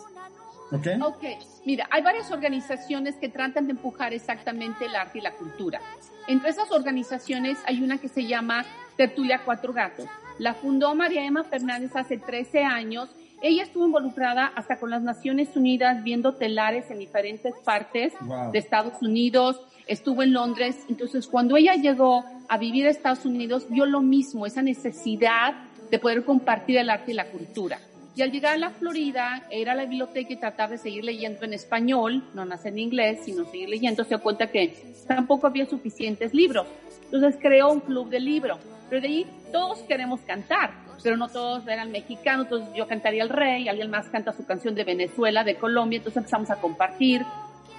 [0.71, 1.01] Okay.
[1.01, 1.25] ok,
[1.65, 5.81] mira, hay varias organizaciones que tratan de empujar exactamente el arte y la cultura.
[6.27, 11.45] Entre esas organizaciones hay una que se llama Tertulia Cuatro Gatos la fundó María Emma
[11.45, 13.09] Fernández hace 13 años.
[13.43, 18.13] Ella estuvo involucrada hasta con las Naciones Unidas viendo telares en diferentes partes
[18.53, 19.61] de Estados Unidos.
[19.87, 20.85] Estuvo en Londres.
[20.89, 25.55] Entonces, cuando ella llegó a vivir a Estados Unidos, vio lo mismo, esa necesidad
[25.91, 27.79] de poder compartir el arte y la cultura.
[28.19, 31.45] Y al llegar a la Florida, ir a la biblioteca y tratar de seguir leyendo
[31.45, 34.75] en español, no nace en inglés, sino seguir leyendo, se dio cuenta que
[35.07, 36.67] tampoco había suficientes libros.
[37.05, 38.59] Entonces creó un club de libro.
[38.91, 42.47] Pero de ahí todos queremos cantar, pero no todos eran mexicanos.
[42.47, 45.99] Entonces yo cantaría El Rey, alguien más canta su canción de Venezuela, de Colombia.
[45.99, 47.25] Entonces empezamos a compartir.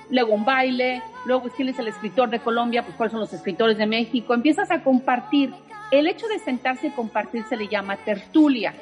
[0.09, 3.77] Luego un baile, luego quién es el escritor de Colombia, pues cuáles son los escritores
[3.77, 4.33] de México.
[4.33, 5.53] Empiezas a compartir.
[5.91, 8.73] El hecho de sentarse y compartir se le llama tertulia.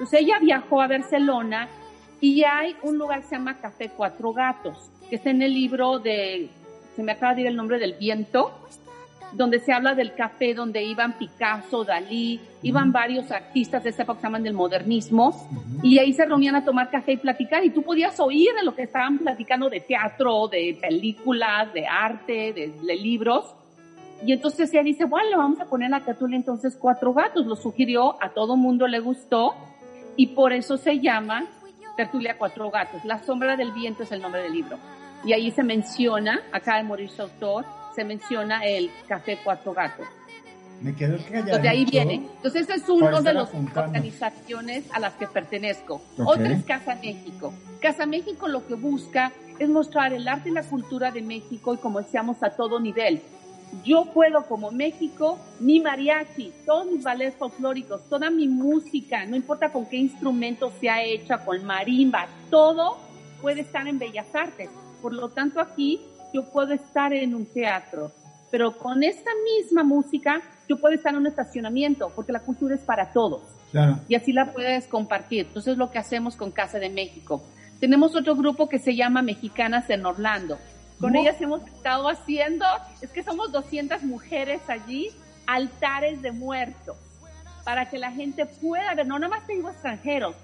[0.00, 1.68] Entonces ella viajó a Barcelona
[2.22, 5.98] y hay un lugar que se llama Café Cuatro Gatos, que está en el libro
[5.98, 6.48] de,
[6.96, 8.50] se me acaba de ir el nombre del viento,
[9.32, 14.16] donde se habla del café, donde iban Picasso, Dalí, iban varios artistas de esa época
[14.16, 15.46] que se llaman del modernismo,
[15.82, 18.74] y ahí se reunían a tomar café y platicar, y tú podías oír de lo
[18.74, 23.54] que estaban platicando de teatro, de películas, de arte, de, libros.
[24.24, 28.16] Y entonces ella dice, bueno, vamos a poner la tertulia entonces Cuatro Gatos, lo sugirió,
[28.22, 29.54] a todo mundo le gustó,
[30.20, 31.46] y por eso se llama
[31.96, 33.06] Tertulia Cuatro Gatos.
[33.06, 34.78] La sombra del viento es el nombre del libro.
[35.24, 40.06] Y ahí se menciona, acá de morir su autor, se menciona el Café Cuatro Gatos.
[40.82, 41.62] Me quedo callado.
[41.62, 42.16] De ahí viene.
[42.36, 46.02] Entonces es uno de las organizaciones a las que pertenezco.
[46.18, 47.54] Otra es Casa México.
[47.80, 51.78] Casa México lo que busca es mostrar el arte y la cultura de México y
[51.78, 53.22] como decíamos a todo nivel
[53.84, 59.70] yo puedo como México, mi mariachi, todos mis ballets folclóricos, toda mi música, no importa
[59.70, 62.98] con qué instrumento sea hecha, con marimba, todo
[63.40, 64.68] puede estar en Bellas Artes.
[65.00, 66.00] Por lo tanto, aquí
[66.34, 68.12] yo puedo estar en un teatro,
[68.50, 72.82] pero con esta misma música yo puedo estar en un estacionamiento, porque la cultura es
[72.82, 73.42] para todos.
[74.08, 75.46] Y así la puedes compartir.
[75.46, 77.40] Entonces, es lo que hacemos con Casa de México.
[77.78, 80.58] Tenemos otro grupo que se llama Mexicanas en Orlando
[81.00, 82.66] con ellas hemos estado haciendo,
[83.00, 85.08] es que somos 200 mujeres allí,
[85.46, 86.96] altares de muertos,
[87.64, 90.36] para que la gente pueda ver, no nada más tengo extranjeros,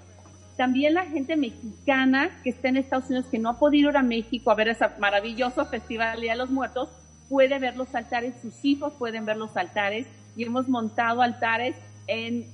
[0.57, 4.01] también la gente mexicana que está en Estados Unidos, que no ha podido ir a
[4.01, 6.89] México a ver ese maravilloso festival Día de los Muertos,
[7.29, 11.75] puede ver los altares, sus hijos pueden ver los altares y hemos montado altares
[12.07, 12.47] en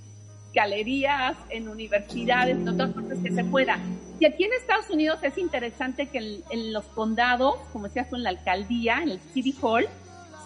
[0.53, 3.79] galerías, en universidades, en otras partes que se pueda.
[4.23, 8.23] Y aquí en Estados Unidos es interesante que en, los condados, como se hace en
[8.23, 9.85] la alcaldía, en el City Hall,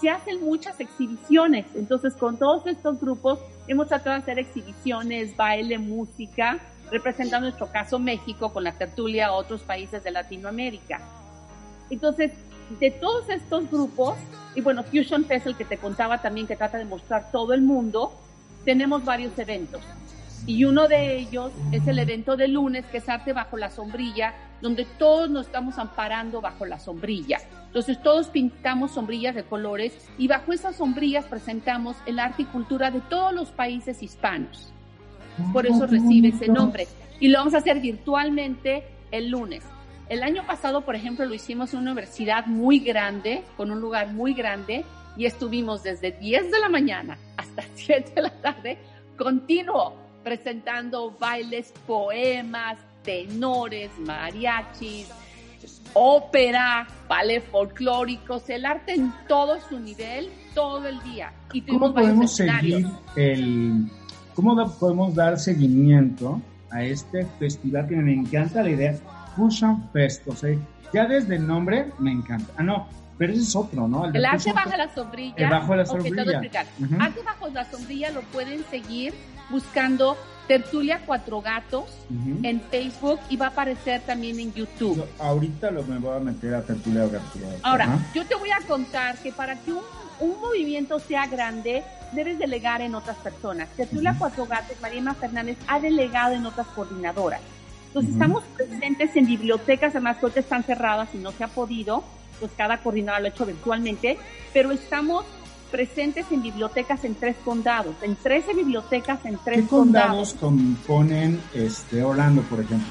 [0.02, 1.68] se hacen muchas exhibiciones.
[1.76, 3.38] Entonces, con todos estos grupos
[3.68, 6.58] hemos tratado de hacer exhibiciones, baile, música,
[6.90, 11.00] representando nuestro caso México con la tertulia a otros países de Latinoamérica.
[11.92, 12.32] Entonces,
[12.80, 14.16] de todos estos grupos,
[14.56, 17.62] y bueno, Fusion Fest, el que te contaba también, que trata de mostrar todo el
[17.62, 18.12] mundo,
[18.66, 19.84] tenemos varios eventos.
[20.48, 24.34] Y uno de ellos es el evento de lunes, que es Arte bajo la sombrilla,
[24.62, 27.40] donde todos nos estamos amparando bajo la sombrilla.
[27.66, 32.92] Entonces todos pintamos sombrillas de colores y bajo esas sombrillas presentamos el arte y cultura
[32.92, 34.72] de todos los países hispanos.
[35.52, 36.88] Por eso recibe ese nombre.
[37.20, 39.64] Y lo vamos a hacer virtualmente el lunes.
[40.08, 44.14] El año pasado, por ejemplo, lo hicimos en una universidad muy grande, con un lugar
[44.14, 44.86] muy grande,
[45.18, 48.78] y estuvimos desde 10 de la mañana hasta 7 de la tarde,
[49.18, 55.08] continuo, presentando bailes, poemas, tenores, mariachis,
[55.94, 61.32] ópera, ballet folclóricos, el arte en todo su nivel, todo el día.
[61.54, 62.86] Y ¿Cómo podemos seguir
[63.16, 63.90] el,
[64.36, 68.96] cómo podemos dar seguimiento a este festival que me encanta la idea,
[69.38, 70.28] Fusion Fest?
[70.28, 70.54] O sea,
[70.94, 72.52] ya desde el nombre me encanta.
[72.58, 72.86] Ah, no,
[73.18, 74.12] pero ese es otro, ¿no?
[74.12, 75.36] El, arte bajo la sombrilla.
[75.38, 76.42] El bajo la sombrilla.
[77.00, 79.13] Arte bajo la sombrilla lo pueden seguir
[79.50, 81.90] buscando Tertulia Cuatro Gatos
[82.44, 85.04] en Facebook y va a aparecer también en YouTube.
[85.20, 87.60] ahorita lo me voy a meter a Tertulia Cuatro Gatos.
[87.64, 89.84] Ahora, yo te voy a contar que para que un,
[90.22, 91.84] un movimiento sea grande,
[92.14, 93.68] debes delegar en otras personas.
[93.76, 97.42] Tertulia Cuatro Gatos, Mariana Fernández ha delegado en otras coordinadoras.
[97.88, 102.04] Entonces, estamos presentes en bibliotecas, además, que están cerradas y no se ha podido
[102.40, 104.18] pues cada coordinador lo ha hecho virtualmente,
[104.54, 105.26] pero estamos
[105.67, 110.34] presentes en bibliotecas en tres condados, en 13 bibliotecas en tres ¿Qué condados.
[110.34, 112.88] componen este, Orlando, por ejemplo?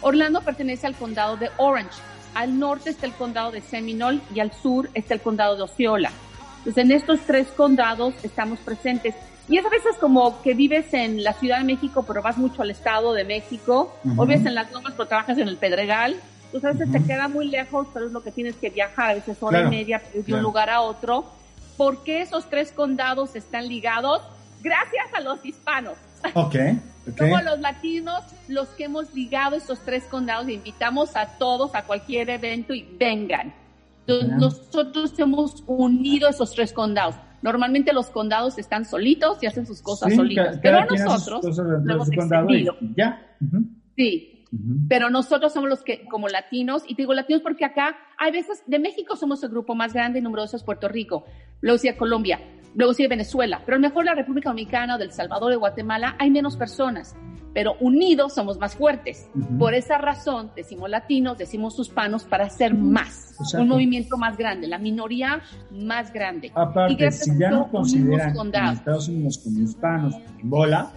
[0.00, 2.00] Orlando pertenece al condado de Orange.
[2.34, 6.10] Al norte está el condado de Seminole y al sur está el condado de Osceola.
[6.58, 9.14] Entonces, en estos tres condados estamos presentes.
[9.48, 12.62] Y es a veces como que vives en la Ciudad de México, pero vas mucho
[12.62, 16.16] al Estado de México, o vives en las Lomas, pero trabajas en el Pedregal,
[16.50, 19.14] pues a veces te queda muy lejos, pero es lo que tienes que viajar, a
[19.14, 21.24] veces hora y media de un lugar a otro.
[21.78, 24.20] ¿Por qué esos tres condados están ligados?
[24.62, 25.96] Gracias a los hispanos.
[26.34, 26.56] Ok.
[27.16, 32.28] Como los latinos, los que hemos ligado estos tres condados, invitamos a todos a cualquier
[32.28, 33.54] evento y vengan.
[34.00, 37.14] Entonces, nosotros hemos unido esos tres condados.
[37.40, 42.76] Normalmente los condados están solitos y hacen sus cosas solitos, pero nosotros lo hemos extendido.
[42.96, 43.24] ya.
[43.96, 44.37] Sí,
[44.88, 48.78] pero nosotros somos los que, como latinos, y digo latinos porque acá hay veces, de
[48.78, 51.24] México somos el grupo más grande y numeroso es Puerto Rico,
[51.60, 52.40] luego sigue Colombia,
[52.74, 56.30] luego sigue Venezuela, pero a lo mejor la República Dominicana, del Salvador, de Guatemala, hay
[56.30, 57.14] menos personas,
[57.52, 59.28] pero unidos somos más fuertes.
[59.58, 64.78] Por esa razón decimos latinos, decimos hispanos para ser más, un movimiento más grande, la
[64.78, 66.52] minoría más grande.
[66.54, 68.34] Aparte, si ya no consideran
[68.72, 70.90] Estados Unidos como hispanos bola,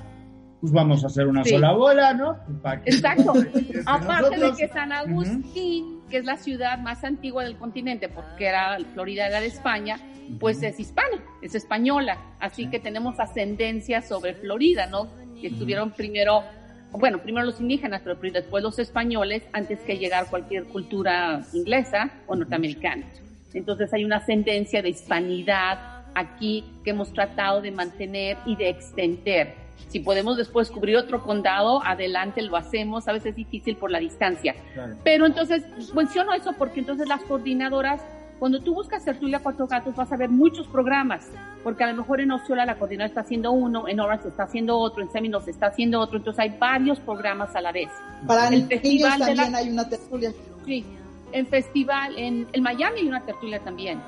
[0.61, 2.37] pues vamos a hacer una sola bola, ¿no?
[2.85, 3.33] Exacto.
[3.87, 8.77] Aparte de que San Agustín, que es la ciudad más antigua del continente, porque era
[8.93, 9.97] Florida era de España,
[10.39, 15.07] pues es hispana, es española, así que tenemos ascendencia sobre Florida, ¿no?
[15.41, 16.43] Que estuvieron primero,
[16.91, 22.35] bueno, primero los indígenas, pero después los españoles, antes que llegar cualquier cultura inglesa o
[22.35, 23.07] norteamericana.
[23.55, 29.60] Entonces hay una ascendencia de hispanidad aquí que hemos tratado de mantener y de extender
[29.89, 33.07] si podemos después cubrir otro condado, adelante lo hacemos.
[33.07, 34.55] A veces es difícil por la distancia.
[35.03, 35.63] Pero entonces,
[35.93, 38.01] menciono eso porque entonces las coordinadoras,
[38.39, 41.27] cuando tú buscas Tertulia Cuatro Gatos, vas a ver muchos programas.
[41.63, 44.77] Porque a lo mejor en Osceola la coordinadora está haciendo uno, en Orange está haciendo
[44.77, 46.17] otro, en Seminos está haciendo otro.
[46.17, 47.89] Entonces hay varios programas a la vez.
[48.25, 50.31] Para el festival también hay una tertulia.
[50.65, 50.85] Sí,
[51.33, 53.99] en festival, en el Miami hay una tertulia también.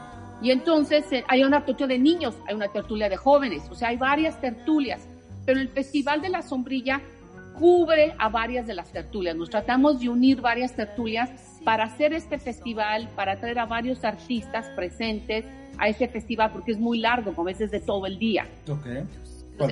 [0.42, 3.90] Y entonces eh, hay una tertulia de niños, hay una tertulia de jóvenes, o sea,
[3.90, 5.08] hay varias tertulias
[5.46, 7.02] pero el Festival de la Sombrilla
[7.58, 9.36] cubre a varias de las tertulias.
[9.36, 11.30] Nos tratamos de unir varias tertulias
[11.64, 15.46] para hacer este festival, para traer a varios artistas presentes
[15.78, 18.46] a ese festival, porque es muy largo, como veces de todo el día.
[18.68, 19.04] Okay.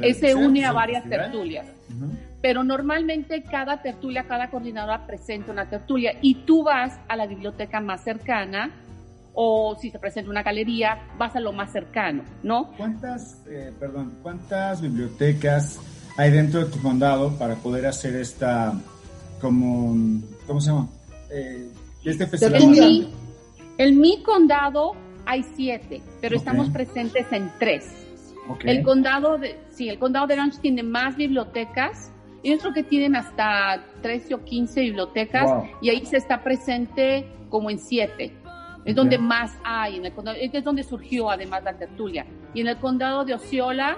[0.02, 1.66] Ese une a varias tertulias.
[2.42, 7.82] Pero normalmente cada tertulia, cada coordinadora presenta una tertulia y tú vas a la biblioteca
[7.82, 8.72] más cercana
[9.34, 12.72] o si se presenta una galería, vas a lo más cercano, ¿no?
[12.78, 15.80] ¿Cuántas, eh, perdón, cuántas bibliotecas
[16.18, 18.74] hay dentro de tu condado para poder hacer esta,
[19.40, 20.90] como, ¿cómo se llama?
[21.30, 21.70] Eh,
[22.04, 22.62] este festival.
[22.62, 23.10] En mi,
[23.78, 24.94] en mi condado
[25.26, 27.86] hay siete, pero estamos presentes en tres.
[28.66, 32.12] El condado de, sí, el condado de Orange tiene más bibliotecas.
[32.44, 35.50] Yo creo que tienen hasta 13 o 15 bibliotecas
[35.82, 38.34] y ahí se está presente como en siete.
[38.84, 42.26] Es donde más hay, en el condado, es donde surgió además la tertulia.
[42.54, 43.98] Y en el condado de Osceola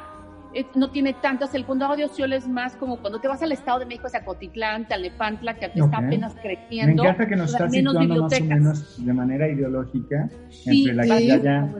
[0.76, 3.80] no tiene tantas, el condado de Osceola es más como cuando te vas al estado
[3.80, 7.04] de México, hacia Cotitlán, Talepantla, que está apenas creciendo.
[7.04, 10.30] Me encanta que nos está situando más o menos de manera ideológica
[10.66, 11.32] entre la sí.
[11.32, 11.74] allá.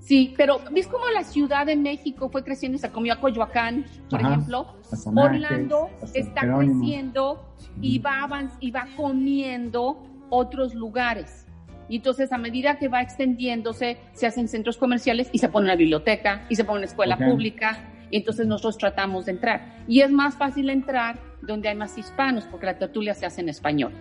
[0.00, 3.86] Sí, pero ¿ves cómo la Ciudad de México fue creciendo y se comió a Coyoacán,
[4.10, 4.76] por ejemplo?
[5.16, 8.28] Orlando está creciendo y va,
[8.60, 11.43] y va comiendo otros lugares.
[11.88, 15.76] Y entonces a medida que va extendiéndose, se hacen centros comerciales y se pone una
[15.76, 17.78] biblioteca y se pone una escuela pública.
[18.10, 19.76] Y entonces nosotros tratamos de entrar.
[19.88, 23.48] Y es más fácil entrar donde hay más hispanos, porque la tertulia se hace en
[23.48, 23.92] español.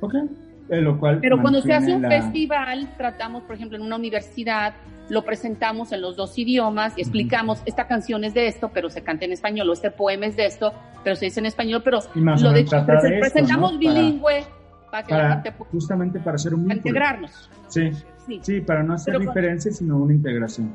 [0.00, 0.14] Ok.
[0.68, 4.74] lo cual Pero cuando se hace un festival, tratamos, por ejemplo, en una universidad,
[5.10, 9.02] lo presentamos en los dos idiomas y explicamos, esta canción es de esto, pero se
[9.02, 10.72] canta en español, o este poema es de esto,
[11.02, 12.64] pero se dice en español, pero lo de,
[13.20, 14.59] presentamos bilingüe para,
[15.70, 17.50] justamente para hacer un integrarnos.
[17.68, 17.90] Sí,
[18.42, 20.74] sí, para no hacer diferencias, sino una integración.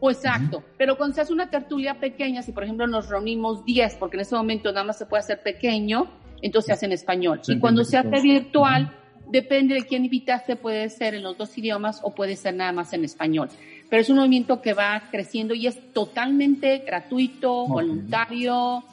[0.00, 3.96] O exacto, pero cuando se hace una tertulia pequeña, si por ejemplo nos reunimos 10,
[3.96, 7.40] porque en ese momento nada más se puede hacer pequeño, entonces se hace en español.
[7.46, 8.90] y cuando se hace virtual,
[9.30, 12.92] depende de quién invitaste, puede ser en los dos idiomas o puede ser nada más
[12.94, 13.48] en español.
[13.88, 18.84] Pero es un movimiento que va creciendo y es totalmente gratuito, voluntario,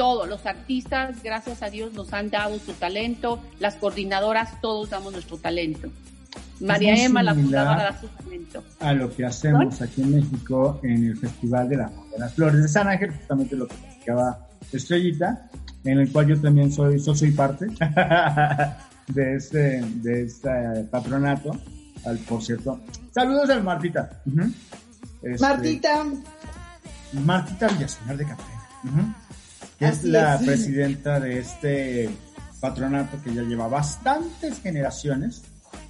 [0.00, 5.12] todo, los artistas, gracias a Dios, nos han dado su talento, las coordinadoras, todos damos
[5.12, 5.90] nuestro talento.
[6.58, 8.64] María Emma, la fundadora, da su talento.
[8.80, 11.86] A lo que hacemos aquí en México en el Festival de,
[12.16, 15.50] las Flores de San Ángel, justamente lo que platicaba Estrellita,
[15.84, 17.66] en el cual yo también soy, soy parte
[19.08, 20.50] de este, de este
[20.90, 21.50] patronato.
[22.06, 22.80] Al, por cierto,
[23.10, 24.22] saludos a Martita.
[25.22, 26.06] Este, Martita.
[27.12, 28.60] Martita Villaseñor de Café
[29.80, 32.10] que es la presidenta de este
[32.60, 35.40] patronato que ya lleva bastantes generaciones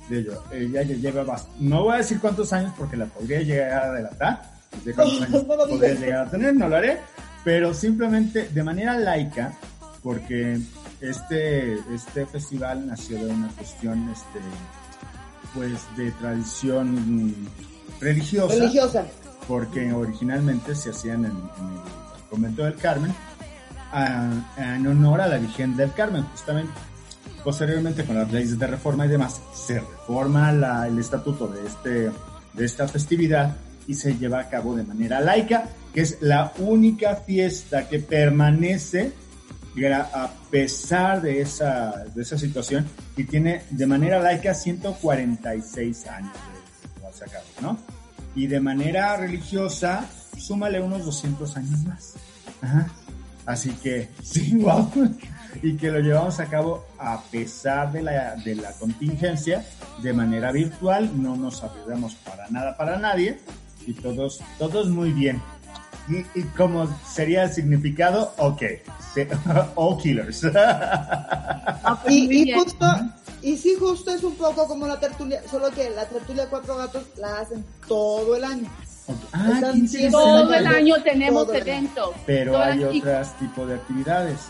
[0.08, 0.44] de ello.
[0.52, 4.42] Ella ya lleva no voy a decir cuántos años porque la podría llegar a adelantar,
[4.84, 6.98] de cuántos años podría llegar a tener, no lo haré,
[7.42, 9.54] pero simplemente de manera laica,
[10.04, 10.60] porque
[11.00, 14.38] este, este festival nació de una cuestión, este,
[15.52, 17.48] pues, de tradición
[18.00, 18.54] religiosa.
[18.54, 19.04] Religiosa.
[19.48, 23.12] Porque originalmente se hacían en, en el convento del Carmen,
[23.92, 26.72] en honor a la Virgen del Carmen, justamente.
[27.44, 30.50] Posteriormente, con las leyes de reforma y demás, se reforma
[30.86, 32.10] el estatuto de, este,
[32.52, 37.16] de esta festividad y se lleva a cabo de manera laica, que es la única
[37.16, 39.12] fiesta que permanece
[39.88, 42.86] a pesar de esa, de esa situación
[43.16, 47.78] y tiene de manera laica 146 años de llevarse a cabo, ¿no?
[48.34, 50.04] Y de manera religiosa,
[50.36, 52.14] súmale unos 200 años más.
[52.60, 52.88] Ajá.
[53.46, 54.90] Así que, sí, wow.
[55.62, 59.66] Y que lo llevamos a cabo a pesar de la, de la contingencia,
[60.02, 63.40] de manera virtual, no nos arriesgamos para nada, para nadie,
[63.86, 65.42] y todos, todos muy bien.
[66.08, 68.62] Y, y como sería el significado, ok,
[69.74, 70.44] all killers.
[72.08, 72.86] y, y, justo,
[73.42, 76.76] y sí, justo es un poco como la tertulia, solo que la tertulia de cuatro
[76.76, 78.70] gatos la hacen todo el año.
[79.32, 79.60] Ah,
[80.10, 82.10] todo el año tenemos eventos.
[82.26, 84.48] Pero hay otros tipos de actividades.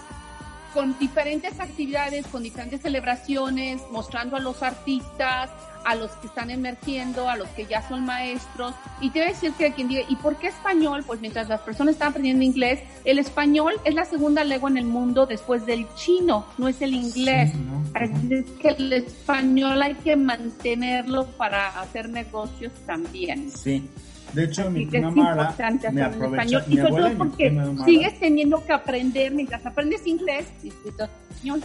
[0.74, 5.50] Con diferentes actividades, con diferentes celebraciones, mostrando a los artistas,
[5.84, 8.74] a los que están emergiendo, a los que ya son maestros.
[9.00, 11.04] Y te voy a decir que quien diga, ¿y por qué español?
[11.06, 14.84] Pues mientras las personas están aprendiendo inglés, el español es la segunda lengua en el
[14.84, 17.52] mundo después del chino, no es el inglés.
[17.94, 23.50] Así es que el español hay que mantenerlo para hacer negocios también.
[23.50, 23.88] Sí.
[24.32, 25.54] De hecho, mi prima Mara
[25.92, 31.62] me aprovecha, y sobre todo porque sigues teniendo que aprender mientras aprendes inglés, español.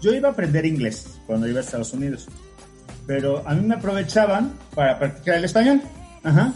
[0.00, 2.28] Yo iba a aprender inglés cuando iba a Estados Unidos
[3.10, 5.82] pero a mí me aprovechaban para practicar el español.
[6.22, 6.52] Ajá.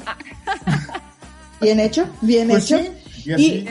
[1.61, 2.85] Bien hecho, bien pues hecho.
[3.25, 3.67] y,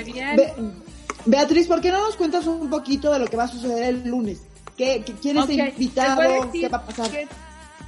[1.26, 4.10] Beatriz, ¿por qué no nos cuentas un poquito de lo que va a suceder el
[4.10, 4.42] lunes?
[4.76, 6.52] ¿Qué, quién es invitado?
[6.52, 7.10] ¿Qué va a pasar?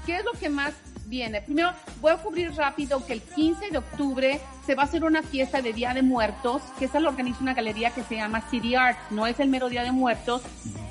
[0.06, 0.74] ¿Qué es lo que más
[1.06, 1.42] viene.
[1.42, 5.22] Primero, voy a cubrir rápido que el 15 de octubre se va a hacer una
[5.22, 8.76] fiesta de Día de Muertos, que esa lo organiza una galería que se llama City
[8.76, 8.98] Art.
[9.12, 10.42] No es el mero Día de Muertos,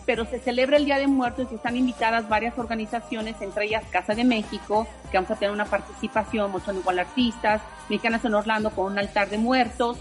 [0.06, 4.14] pero se celebra el Día de Muertos y están invitadas varias organizaciones, entre ellas Casa
[4.14, 8.92] de México, que vamos a tener una participación, mostrando igual artistas, mexicanas en Orlando con
[8.92, 9.98] un altar de muertos,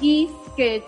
[0.00, 0.84] y que,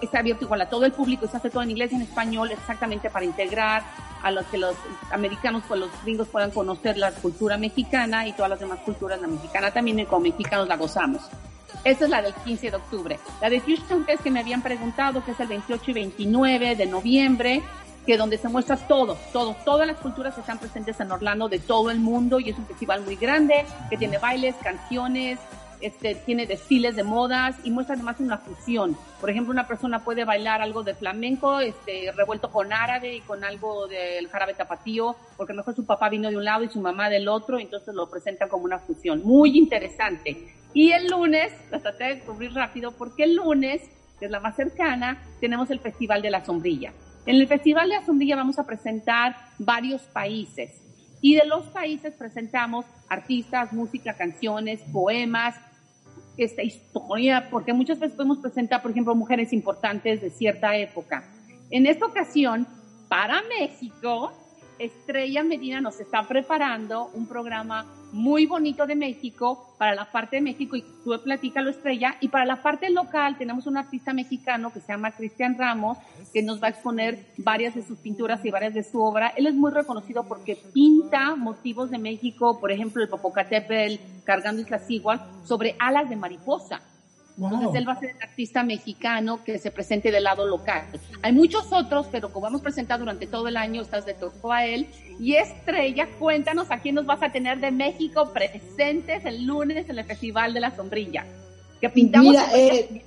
[0.00, 2.50] está abierto igual a todo el público se hace todo en inglés y en español
[2.50, 3.82] exactamente para integrar
[4.22, 4.74] a los que los
[5.12, 9.28] americanos, pues los gringos puedan conocer la cultura mexicana y todas las demás culturas, la
[9.28, 11.22] mexicana también y como mexicanos la gozamos.
[11.84, 13.18] Esa es la del 15 de octubre.
[13.40, 16.86] La de Fusion Fest que me habían preguntado, que es el 28 y 29 de
[16.86, 17.62] noviembre,
[18.04, 21.58] que donde se muestra todo, todo, todas las culturas que están presentes en Orlando de
[21.58, 25.38] todo el mundo y es un festival muy grande que tiene bailes, canciones,
[25.80, 28.96] este, tiene desfiles de modas y muestra además una fusión.
[29.20, 33.44] Por ejemplo, una persona puede bailar algo de flamenco, este, revuelto con árabe y con
[33.44, 37.08] algo del jarabe tapatío, porque mejor su papá vino de un lado y su mamá
[37.10, 39.22] del otro, entonces lo presentan como una fusión.
[39.24, 40.54] Muy interesante.
[40.74, 43.82] Y el lunes, la traté de descubrir rápido, porque el lunes,
[44.18, 46.92] que es la más cercana, tenemos el Festival de la Sombrilla.
[47.26, 50.80] En el Festival de la Sombrilla vamos a presentar varios países.
[51.20, 55.56] Y de los países presentamos artistas, música, canciones, poemas,
[56.44, 61.24] esta historia, porque muchas veces podemos presentar, por ejemplo, mujeres importantes de cierta época.
[61.70, 62.66] En esta ocasión,
[63.08, 64.32] para México,
[64.78, 70.42] Estrella Medina nos está preparando un programa muy bonito de México para la parte de
[70.42, 74.80] México y tú platícalo Estrella y para la parte local tenemos un artista mexicano que
[74.80, 75.98] se llama Cristian Ramos
[76.32, 79.28] que nos va a exponer varias de sus pinturas y varias de su obra.
[79.36, 84.90] Él es muy reconocido porque pinta motivos de México, por ejemplo el Popocatépetl cargando Islas
[84.90, 86.80] Igual sobre alas de mariposa.
[87.40, 90.86] Entonces él va a ser el artista mexicano que se presente del lado local.
[91.22, 94.66] Hay muchos otros, pero como hemos presentado durante todo el año, estás de todo a
[94.66, 94.88] él.
[95.20, 99.98] Y Estrella, cuéntanos a quién nos vas a tener de México presentes el lunes en
[99.98, 101.24] el Festival de la Sombrilla.
[101.80, 102.30] Que pintamos.
[102.30, 103.04] Mira, eh,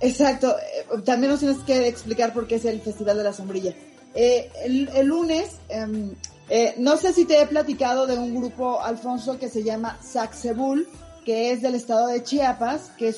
[0.00, 0.54] exacto.
[0.58, 3.74] Eh, también nos tienes que explicar por qué es el Festival de la Sombrilla.
[4.14, 6.14] Eh, el, lunes, em,
[6.78, 10.86] no sé si te he platicado de un grupo, Alfonso, que se llama Saxebul
[11.26, 13.12] que es del estado de Chiapas, que,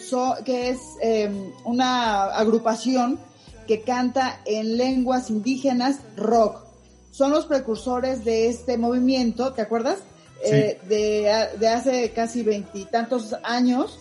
[0.47, 3.19] que es em, una agrupación
[3.67, 6.65] que canta en lenguas indígenas rock.
[7.11, 9.99] Son los precursores de este movimiento, ¿te acuerdas?
[10.43, 13.99] Eh, de, hace casi veintitantos años.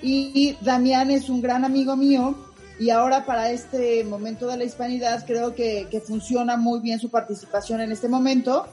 [0.00, 2.34] Y, Damián es un gran amigo mío
[2.78, 7.10] y ahora para este momento de la hispanidad creo que, que funciona muy bien su
[7.10, 8.66] participación en este momento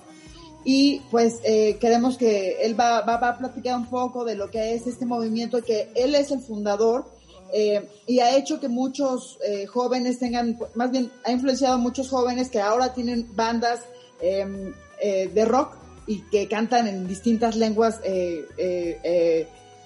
[0.69, 4.73] y pues eh, queremos que él va, va, a platicar un poco de lo que
[4.73, 7.05] es este movimiento, que él es el fundador
[7.53, 12.09] eh, y ha hecho que muchos eh, jóvenes tengan, más bien ha influenciado a muchos
[12.09, 13.79] jóvenes que ahora tienen bandas
[14.19, 18.01] em, de rock y que cantan en distintas lenguas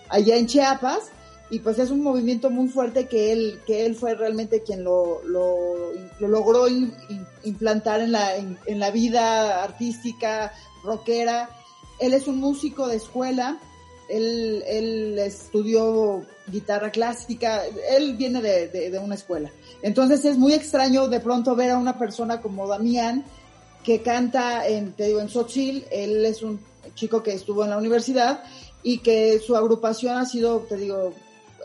[0.09, 1.11] allá en Chiapas.
[1.51, 5.21] Y pues es un movimiento muy fuerte que él que él fue realmente quien lo,
[5.25, 6.65] lo, logró
[7.43, 10.53] implantar en la en, en, la vida artística
[10.83, 11.49] rockera.
[11.99, 13.59] Él es un músico de escuela,
[14.09, 19.51] él, él estudió guitarra clásica, él viene de, una escuela.
[19.81, 23.23] Entonces es muy extraño de pronto ver a una persona como Damián
[23.83, 26.59] que canta en, te digo, en Xochitl, él es un
[26.93, 28.43] chico que estuvo en la universidad
[28.83, 31.13] y que su agrupación ha sido, te digo,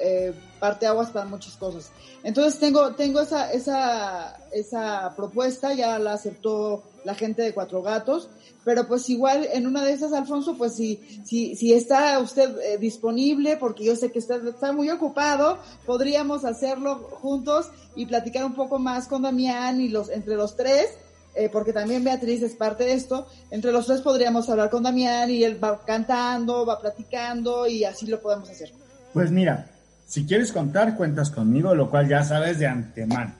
[0.00, 1.90] eh, parte aguas para muchas cosas.
[2.22, 8.28] Entonces tengo, tengo esa, esa, esa propuesta, ya la aceptó la gente de Cuatro Gatos,
[8.66, 12.78] pero pues igual en una de esas, Alfonso, pues si, si, si está usted eh,
[12.78, 18.56] disponible, porque yo sé que usted está muy ocupado, podríamos hacerlo juntos y platicar un
[18.56, 20.88] poco más con Damián y los, entre los tres,
[21.36, 25.30] eh, porque también Beatriz es parte de esto, entre los tres podríamos hablar con Damián
[25.30, 28.72] y él va cantando, va platicando y así lo podemos hacer.
[29.12, 29.70] Pues mira,
[30.06, 33.32] si quieres contar, cuentas conmigo, lo cual ya sabes de antemano.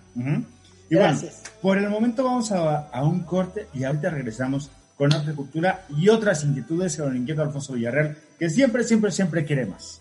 [0.89, 1.43] Y Gracias.
[1.43, 5.85] bueno, por el momento vamos a, a, un corte y ahorita regresamos con otra cultura
[5.97, 10.01] y otras inquietudes con el inquieto Alfonso Villarreal, que siempre, siempre, siempre quiere más.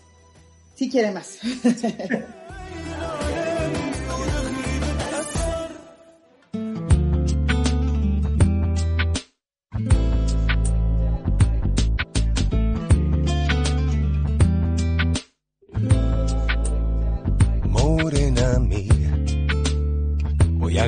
[0.74, 1.38] Sí quiere más.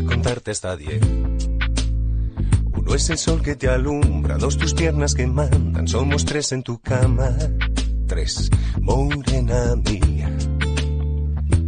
[0.02, 1.47] contarte hasta diez.
[2.88, 6.62] Uno es el sol que te alumbra, dos tus piernas que mandan, somos tres en
[6.62, 7.36] tu cama.
[8.06, 8.48] Tres,
[8.80, 10.34] morena mía.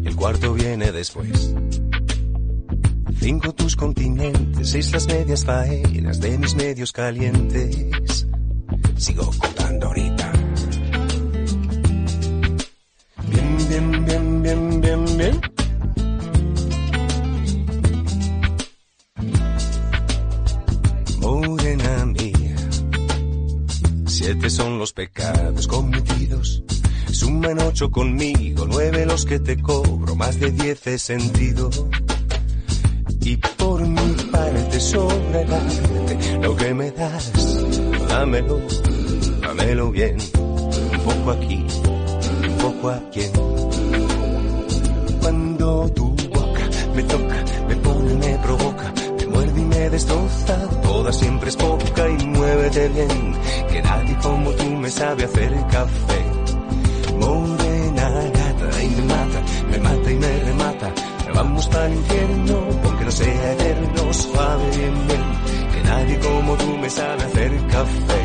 [0.03, 1.55] El cuarto viene después.
[3.19, 8.27] Cinco tus continentes, seis las medias faenas de mis medios calientes.
[8.97, 9.60] Sigo contando
[25.01, 26.63] pecados cometidos.
[27.11, 31.71] Suman ocho conmigo, nueve los que te cobro, más de diez he sentido.
[33.23, 37.33] Y por mi parte sobre darte lo que me das,
[38.11, 38.61] dámelo,
[39.41, 40.19] dámelo bien.
[40.93, 41.65] Un poco aquí,
[42.49, 43.27] un poco aquí.
[45.23, 48.90] Cuando tu boca me toca, me pone, me provoca
[49.71, 53.35] me destroza, toda siempre es poca y muévete bien,
[53.71, 56.23] que nadie como tú me sabe hacer café.
[57.19, 60.93] Morena gata y me mata, me mata y me remata,
[61.35, 65.25] vamos para el infierno, porque no sea eterno, suave bien bien,
[65.73, 68.23] que nadie como tú me sabe hacer café.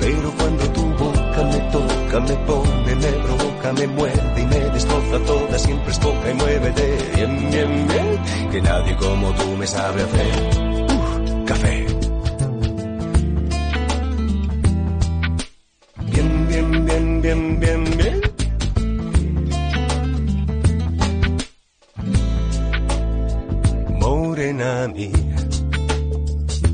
[0.00, 5.18] Pero cuando tu boca me toca, me pone, me provoca, me muerde y me destroza
[5.26, 10.02] toda, siempre es poca y muévete bien, bien, bien, que nadie como tú me sabe
[10.02, 11.86] hacer café.
[16.06, 18.20] Bien, bien, bien, bien, bien, bien.
[23.98, 25.48] Morena mía,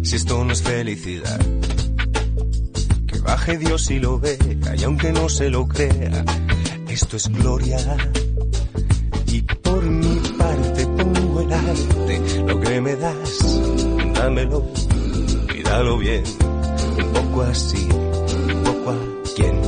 [0.03, 1.41] si esto no es felicidad
[3.27, 4.39] baje Dios y lo vea,
[4.79, 6.25] y aunque no se lo crea,
[6.97, 7.79] esto es gloria.
[9.27, 13.61] Y por mi parte pongo el arte, lo que me das,
[14.15, 14.65] dámelo
[15.55, 16.25] y dalo bien,
[16.99, 17.87] un poco así,
[18.55, 18.99] un poco a
[19.37, 19.61] quien.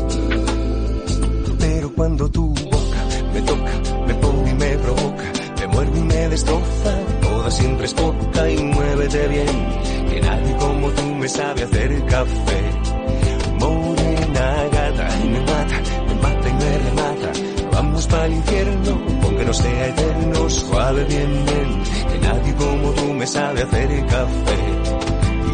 [1.58, 3.00] Pero cuando tu boca
[3.34, 3.72] me toca,
[4.06, 8.56] me pone y me provoca, me muerde y me destroza, toda siempre es poca y
[8.62, 9.56] muévete bien,
[10.10, 12.67] que nadie como tú me sabe hacer café
[19.48, 21.82] no sea eterno, suave bien bien,
[22.12, 24.58] que nadie como tú me sabe hacer café.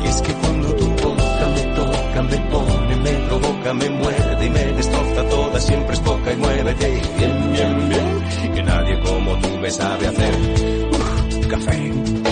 [0.02, 4.50] Y es que cuando tu boca me toca, me pone, me provoca, me muerde y
[4.50, 9.58] me destroza toda, siempre es poca y muévete bien, bien, bien, que nadie como tú
[9.58, 10.34] me sabe hacer
[11.48, 12.23] café.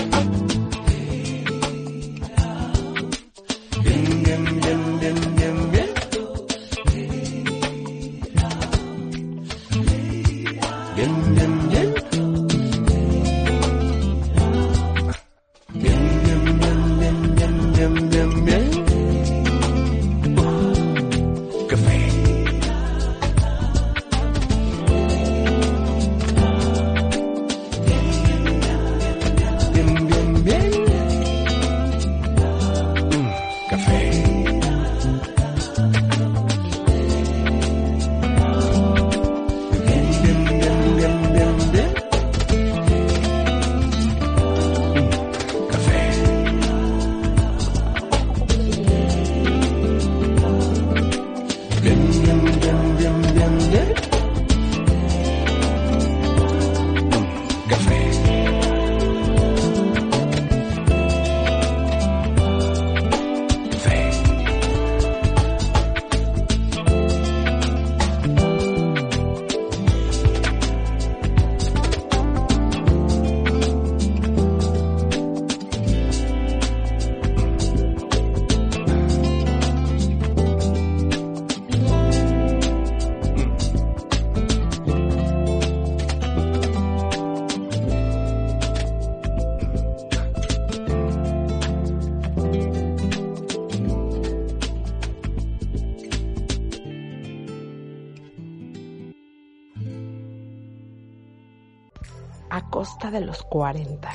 [103.13, 104.11] De los 40.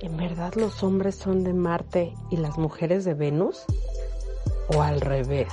[0.00, 3.64] ¿En verdad los hombres son de Marte y las mujeres de Venus?
[4.76, 5.48] ¿O al revés?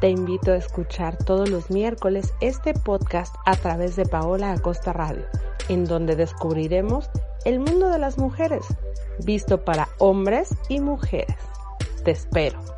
[0.00, 5.24] Te invito a escuchar todos los miércoles este podcast a través de Paola Acosta Radio,
[5.68, 7.10] en donde descubriremos
[7.44, 8.64] el mundo de las mujeres,
[9.24, 11.36] visto para hombres y mujeres.
[12.04, 12.73] Te espero.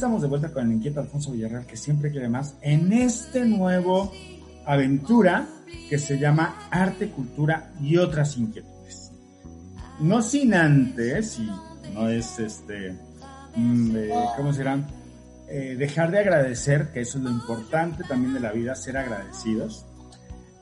[0.00, 4.10] Estamos de vuelta con el inquieto Alfonso Villarreal que siempre quiere más en este nuevo
[4.64, 5.46] aventura
[5.90, 9.12] que se llama Arte, Cultura y otras inquietudes.
[10.00, 11.50] No sin antes, y
[11.92, 12.96] no es este,
[13.54, 14.86] mm, eh, ¿cómo serán?
[15.50, 19.84] Eh, dejar de agradecer, que eso es lo importante también de la vida, ser agradecidos.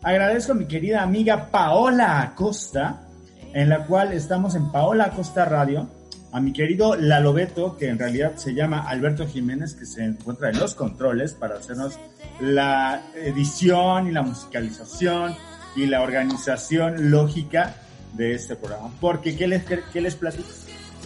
[0.03, 3.07] Agradezco a mi querida amiga Paola Acosta,
[3.55, 5.89] en la cual estamos en Paola Acosta Radio,
[6.33, 10.59] a mi querido Lalobeto, que en realidad se llama Alberto Jiménez, que se encuentra en
[10.59, 11.99] los controles para hacernos
[12.41, 15.35] la edición y la musicalización
[15.75, 17.77] y la organización lógica
[18.15, 18.91] de este programa.
[19.01, 20.49] Porque, ¿qué les, qué les platico?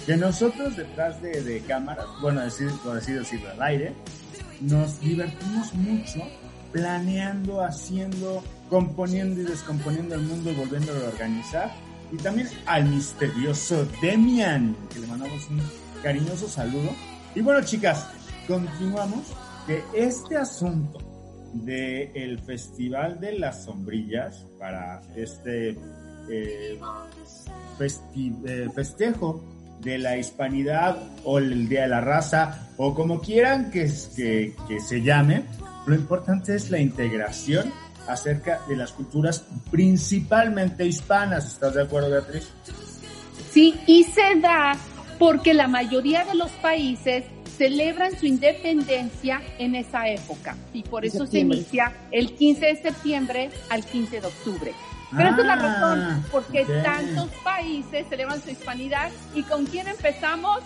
[0.06, 3.92] Que nosotros detrás de, de cámaras, bueno, decir, por así decirlo al aire,
[4.60, 6.20] nos divertimos mucho
[6.72, 11.70] planeando, haciendo, componiendo y descomponiendo el mundo y volviéndolo a organizar
[12.12, 15.60] y también al misterioso Demian, que le mandamos un
[16.02, 16.90] cariñoso saludo.
[17.34, 18.06] Y bueno, chicas,
[18.46, 19.32] continuamos
[19.66, 20.98] que este asunto
[21.54, 25.76] del el Festival de las Sombrillas para este
[26.28, 26.78] eh,
[27.78, 29.42] festi eh, festejo
[29.80, 34.80] de la hispanidad o el Día de la Raza o como quieran que, que, que
[34.80, 35.44] se llame,
[35.86, 37.72] lo importante es la integración
[38.08, 41.46] acerca de las culturas principalmente hispanas.
[41.46, 42.48] ¿Estás de acuerdo, Beatriz?
[43.50, 44.76] Sí, y se da
[45.18, 47.24] porque la mayoría de los países
[47.56, 53.50] celebran su independencia en esa época y por eso se inicia el 15 de septiembre
[53.68, 54.72] al 15 de octubre.
[55.14, 56.82] Pero esa es la razón, Ah, porque ok.
[56.82, 60.60] tantos países celebran su hispanidad y con quién empezamos?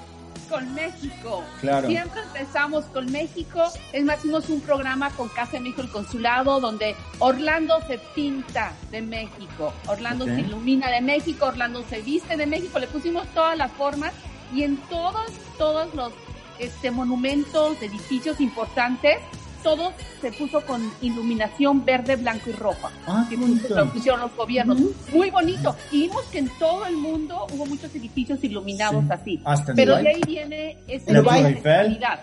[0.48, 1.44] Con México.
[1.60, 1.88] Claro.
[1.88, 3.62] Siempre empezamos con México.
[3.92, 8.72] Es más, hicimos un programa con Casa de México, el consulado, donde Orlando se pinta
[8.90, 12.78] de México, Orlando se ilumina de México, Orlando se viste de México.
[12.78, 14.12] Le pusimos todas las formas
[14.54, 15.26] y en todos,
[15.58, 16.12] todos los
[16.58, 19.18] este, monumentos, edificios importantes,
[19.66, 22.90] todo se puso con iluminación verde, blanco y roja.
[23.06, 24.78] Ah, que lo pusieron los gobiernos.
[25.12, 25.74] Muy bonito.
[25.90, 29.10] Y vimos que en todo el mundo hubo muchos edificios iluminados Sí.
[29.10, 29.40] así.
[29.44, 31.12] Hasta en Pero de ahí viene ese
[31.62, 32.20] calidad.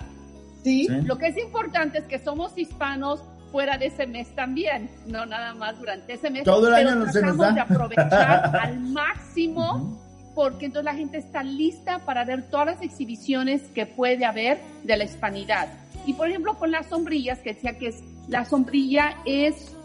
[0.64, 0.88] Sí.
[0.88, 1.02] Sí.
[1.04, 3.22] Lo que es importante es que somos hispanos
[3.52, 6.44] fuera de ese mes también, no nada más durante ese mes.
[6.46, 7.52] Todo el año no se nos tratamos da.
[7.54, 10.34] de aprovechar al máximo Ujú.
[10.34, 14.96] porque entonces la gente está lista para ver todas las exhibiciones que puede haber de
[14.96, 15.68] la hispanidad.
[16.06, 19.76] Y por ejemplo con las sombrillas, que decía que es, la sombrilla es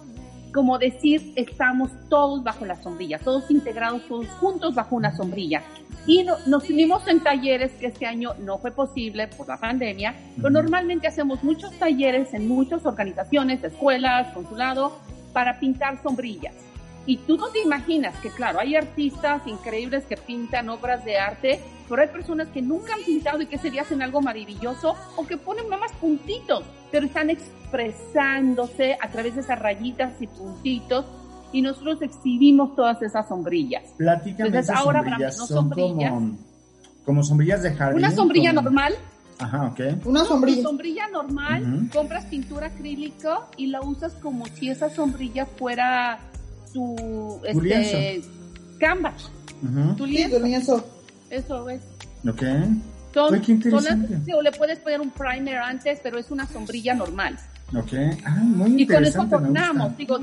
[0.54, 5.62] como decir, estamos todos bajo la sombrilla, todos integrados, todos juntos bajo una sombrilla.
[6.06, 10.14] Y no- nos unimos en talleres que este año no fue posible por la pandemia,
[10.36, 14.96] pero normalmente hacemos muchos talleres en muchas organizaciones, escuelas, consulado,
[15.34, 16.54] para pintar sombrillas.
[17.08, 21.58] Y tú no te imaginas que, claro, hay artistas increíbles que pintan obras de arte,
[21.88, 25.26] pero hay personas que nunca han pintado y que ese día hacen algo maravilloso o
[25.26, 31.06] que ponen nada más puntitos, pero están expresándose a través de esas rayitas y puntitos
[31.50, 33.84] y nosotros exhibimos todas esas sombrillas.
[33.96, 35.32] Platícame Entonces, esas ahora sombrillas.
[35.40, 35.60] hablamos, Son ¿no?
[35.76, 36.10] sombrillas.
[36.12, 36.36] como,
[37.06, 37.98] como sombrillas de jardín.
[37.98, 38.94] Una sombrilla como- normal,
[39.40, 39.80] Ajá, ok.
[40.04, 40.62] Una sombrilla.
[40.62, 46.18] sombrilla normal, compras pintura acrílico y la usas como si esa sombrilla fuera
[46.78, 48.28] tu, este, lienzo.
[48.78, 49.30] canvas,
[49.62, 49.94] Ujú.
[49.96, 50.38] tu Sí, lienzo.
[50.38, 50.88] de lienzo.
[51.30, 51.82] Eso es.
[52.28, 52.42] Ok.
[53.14, 54.34] Son, Uy, qué son las- interesante.
[54.34, 57.36] o le puedes poner un primer antes, pero es una sombrilla normal.
[57.76, 57.92] Ok.
[57.92, 59.30] Ay, muy Y con eso interesante.
[59.36, 59.96] tornamos.
[59.96, 60.18] Digo,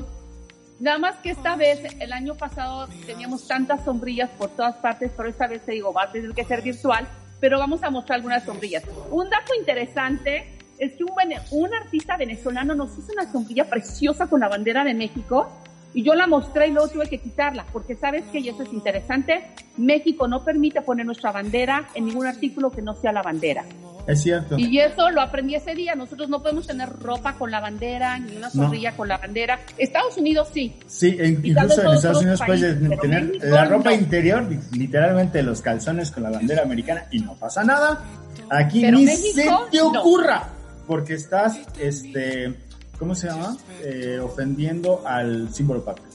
[0.80, 5.28] nada más que esta vez, el año pasado teníamos tantas sombrillas por todas partes, pero
[5.28, 7.06] esta vez te digo, va a tener que ser virtual,
[7.40, 8.82] pero vamos a mostrar algunas sombrillas.
[9.10, 10.44] Un dato interesante
[10.78, 11.10] es que un,
[11.50, 15.48] un artista venezolano nos hizo una sombrilla preciosa con la bandera de México
[15.96, 18.70] y yo la mostré y luego tuve que quitarla, porque sabes que, y eso es
[18.70, 19.46] interesante,
[19.78, 23.64] México no permite poner nuestra bandera en ningún artículo que no sea la bandera.
[24.06, 24.58] Es cierto.
[24.58, 25.94] Y eso lo aprendí ese día.
[25.94, 29.58] Nosotros no podemos tener ropa con la bandera, ni una sombrilla con la bandera.
[29.78, 30.76] Estados Unidos sí.
[30.86, 36.30] Sí, incluso en Estados Unidos puedes tener la ropa interior, literalmente los calzones con la
[36.30, 38.04] bandera americana y no pasa nada.
[38.50, 40.50] Aquí ni se te ocurra,
[40.86, 42.65] porque estás, este,
[42.98, 43.56] ¿cómo se llama?
[43.82, 46.06] Eh, ofendiendo al símbolo patrio.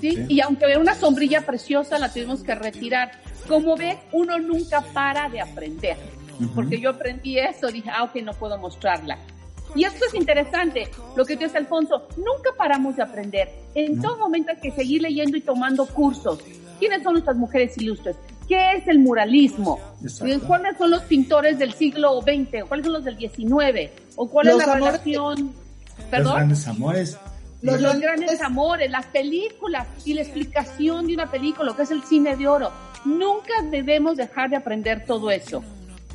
[0.00, 0.24] ¿Sí?
[0.28, 3.12] Y aunque vea una sombrilla preciosa, la tuvimos que retirar.
[3.48, 5.96] Como ve, uno nunca para de aprender.
[6.54, 9.18] Porque yo aprendí eso, dije, ah, ok, no puedo mostrarla.
[9.74, 13.48] Y esto es interesante, lo que dice Alfonso, nunca paramos de aprender.
[13.74, 16.40] En todo momento hay que seguir leyendo y tomando cursos.
[16.78, 18.16] ¿Quiénes son nuestras mujeres ilustres?
[18.50, 19.78] ¿Qué es el muralismo?
[20.44, 22.64] ¿Cuáles son los pintores del siglo XX?
[22.66, 23.92] ¿Cuáles son los del XIX?
[24.16, 25.52] ¿O cuál es la relación?
[26.10, 26.24] ¿Perdón?
[26.24, 27.18] Los grandes amores.
[27.62, 32.02] Los, grandes amores, las películas y la explicación de una película, lo que es el
[32.02, 32.72] cine de oro.
[33.04, 35.62] Nunca debemos dejar de aprender todo eso.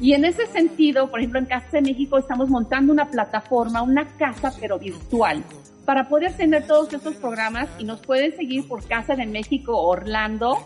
[0.01, 4.09] Y en ese sentido, por ejemplo, en Casa de México estamos montando una plataforma, una
[4.17, 5.41] casa pero virtual,
[5.85, 10.57] para poder tener todos estos programas y nos pueden seguir por Casa de México Orlando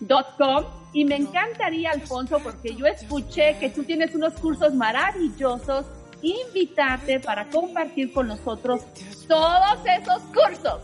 [0.00, 5.86] net.com y me encantaría, Alfonso, porque yo escuché que tú tienes unos cursos maravillosos
[6.22, 8.82] invitarte para compartir con nosotros
[9.28, 10.80] todos esos cursos.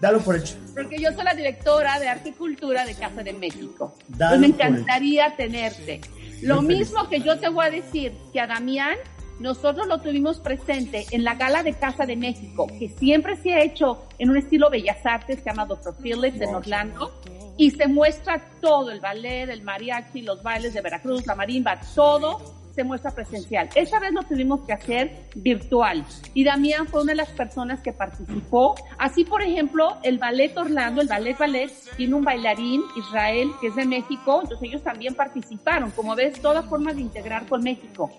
[0.00, 0.54] Dalo por hecho.
[0.74, 3.94] Porque yo soy la directora de Arte y Cultura de Casa de México.
[4.08, 6.00] Dalo me encantaría tenerte.
[6.42, 8.96] Lo mismo que yo te voy a decir que a Damián,
[9.40, 13.62] nosotros lo tuvimos presente en la gala de Casa de México, que siempre se ha
[13.62, 15.94] hecho en un estilo Bellas Artes, se llama Dr.
[15.96, 17.12] Phillips en Orlando,
[17.56, 22.64] y se muestra todo, el ballet, el mariachi, los bailes de Veracruz, la marimba, todo
[22.74, 23.68] se muestra presencial.
[23.74, 27.92] Esta vez lo tuvimos que hacer virtual y Damián fue una de las personas que
[27.92, 28.74] participó.
[28.98, 33.76] Así, por ejemplo, el Ballet Orlando, el Ballet Ballet, tiene un bailarín, Israel, que es
[33.76, 35.92] de México, entonces ellos también participaron.
[35.92, 38.10] Como ves, toda forma de integrar con México.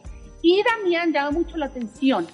[0.42, 2.28] Y Damián llama mucho la atención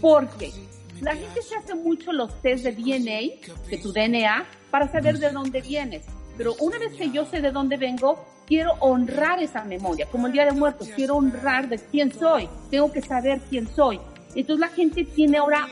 [0.00, 0.52] porque
[1.00, 5.30] la gente se hace mucho los test de DNA, de tu DNA, para saber de
[5.30, 6.04] dónde vienes.
[6.36, 10.32] Pero una vez que yo sé de dónde vengo, quiero honrar esa memoria, como el
[10.32, 14.00] Día de Muertos, quiero honrar de quién soy, tengo que saber quién soy.
[14.34, 15.68] Entonces la gente tiene ahora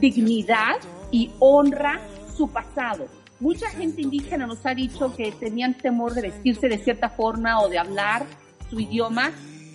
[0.00, 0.76] dignidad
[1.10, 2.00] y honra
[2.36, 3.06] su pasado.
[3.40, 7.68] Mucha gente indígena nos ha dicho que tenían temor de vestirse de cierta forma o
[7.68, 8.24] de hablar
[8.70, 9.32] su idioma.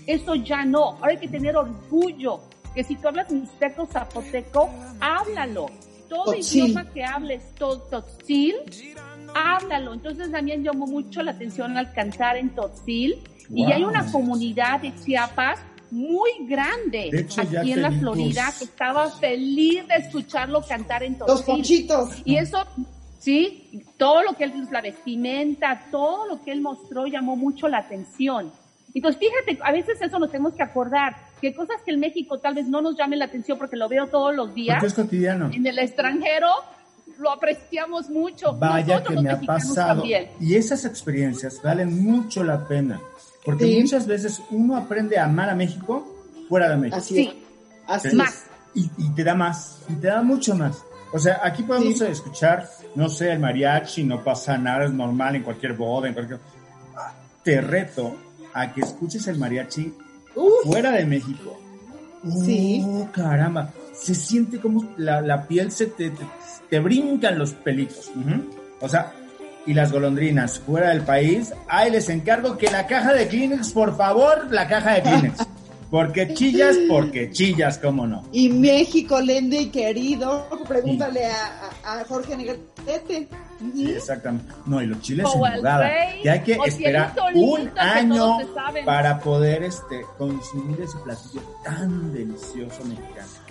[0.08, 0.92] Eso ya no.
[0.96, 2.40] Ahora hay que tener orgullo
[2.74, 5.68] que si tú hablas mixteco zapoteco, háblalo.
[6.08, 8.56] Todo idioma que hables, todo totzil,
[9.34, 9.94] háblalo.
[9.94, 14.94] Entonces también llamó mucho la atención al cantar en Totzil y hay una comunidad de
[14.96, 15.60] Chiapas
[15.90, 21.36] muy grande aquí en la Florida que estaba feliz de escucharlo cantar en Totzil.
[21.36, 22.22] Los conchitos.
[22.26, 22.66] Y eso,
[23.20, 27.80] sí, todo lo que él, la vestimenta, todo lo que él mostró llamó mucho la
[27.80, 28.52] atención.
[28.94, 32.56] Entonces, fíjate, a veces eso nos tenemos que acordar, que cosas que en México tal
[32.56, 34.78] vez no nos llamen la atención porque lo veo todos los días.
[34.78, 35.52] Porque es cotidiano.
[35.54, 36.48] En el extranjero
[37.18, 38.54] lo apreciamos mucho.
[38.54, 40.04] Vaya que me ha pasado.
[40.40, 43.02] Y esas experiencias valen mucho la pena,
[43.44, 46.06] porque muchas veces uno aprende a amar a México
[46.50, 46.98] fuera de México.
[46.98, 47.44] Así
[47.88, 48.46] Así más.
[48.74, 50.84] Y, te da más, y te da mucho más.
[51.12, 55.44] O sea, aquí podemos escuchar, no sé, el mariachi, no pasa nada, es normal en
[55.44, 56.40] cualquier boda, en cualquier...
[57.44, 58.16] Te reto
[58.54, 59.94] a que escuches el mariachi
[60.64, 61.60] fuera de México.
[62.46, 62.84] Sí.
[62.86, 63.72] Oh, caramba.
[64.00, 66.12] Se siente como la, la piel se te,
[66.70, 68.12] te brincan los pelitos.
[68.80, 69.14] O sea,
[69.66, 73.96] y las golondrinas fuera del país, ahí les encargo que la caja de Kleenex, por
[73.98, 75.48] favor, la caja de Kleenex.
[75.90, 78.24] Porque chillas, porque chillas, cómo no.
[78.34, 83.30] Y México, lende y querido, pregúntale a, Jorge Negrete.
[83.74, 84.54] Sí, exactamente.
[84.66, 85.90] No, y los chiles en nogada,
[86.22, 88.38] que hay que esperar un año
[88.86, 93.47] para poder este, consumir ese platillo tan delicioso mexicano.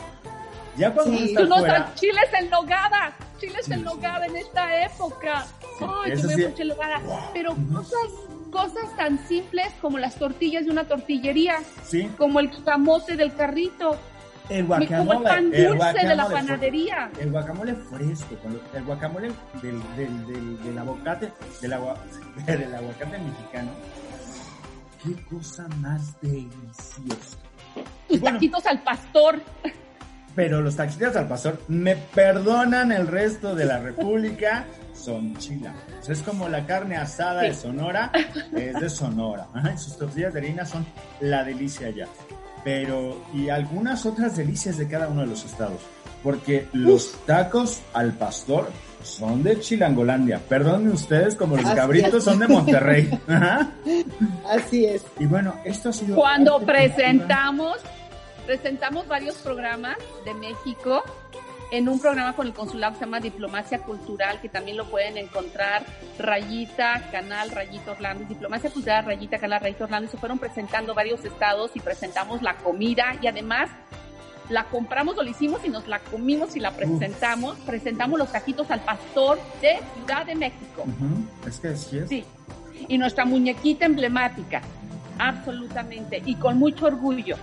[0.77, 1.35] Ya cuando sí.
[1.35, 1.57] Tú no,
[1.95, 5.47] chiles en nogada, chiles en nogada en esta época.
[5.81, 7.01] Ay, me mucha nogada.
[7.33, 8.11] Pero cosas,
[8.51, 12.11] cosas tan simples como las tortillas de una tortillería, ¿Sí?
[12.19, 13.99] como el camote del carrito,
[14.49, 17.11] el guacamole, como el pan dulce de la panadería.
[17.19, 18.37] El guacamole fresco,
[18.75, 19.29] el guacamole
[19.63, 21.97] del, del, del, del aguacate, del, agua,
[22.47, 23.71] del aguacate mexicano.
[25.03, 27.39] Qué cosa más deliciosa.
[28.09, 29.41] Y taquitos al pastor
[30.37, 36.09] pero los taxistas al pastor me perdonan el resto de la República, son chilangos.
[36.09, 38.13] Es como la carne asada de Sonora,
[38.55, 39.49] es de Sonora.
[39.79, 40.87] sus tortillas de harina son
[41.21, 42.07] la delicia allá.
[42.63, 45.81] Pero, y algunas otras delicias de cada uno de los estados.
[46.23, 48.69] Porque los tacos al pastor
[49.03, 50.41] Son de Chilangolandia.
[50.49, 53.09] Perdónenme ustedes, como los cabritos son de Monterrey.
[54.51, 55.05] Así es.
[55.21, 56.17] Y bueno, esto ha sido.
[56.17, 57.77] Cuando presentamos,
[58.47, 61.03] presentamos varios programas de México
[61.73, 65.19] en un programa con el consulado que se llama Diplomacia Cultural, que también lo pueden
[65.19, 65.85] encontrar,
[66.17, 71.25] Rayita, Canal, Rayita Orlando, Diplomacia Cultural, Rayita, Canal, Rayita Orlando, y se fueron presentando varios
[71.25, 73.69] estados y presentamos la comida y además
[74.49, 77.59] la compramos, lo hicimos y nos la comimos y la presentamos.
[77.67, 80.85] Presentamos los taquitos al pastor de Ciudad de México.
[81.45, 82.25] Es que sí Sí.
[82.89, 84.61] Y nuestra muñequita emblemática,
[85.19, 87.37] absolutamente, y con mucho orgullo.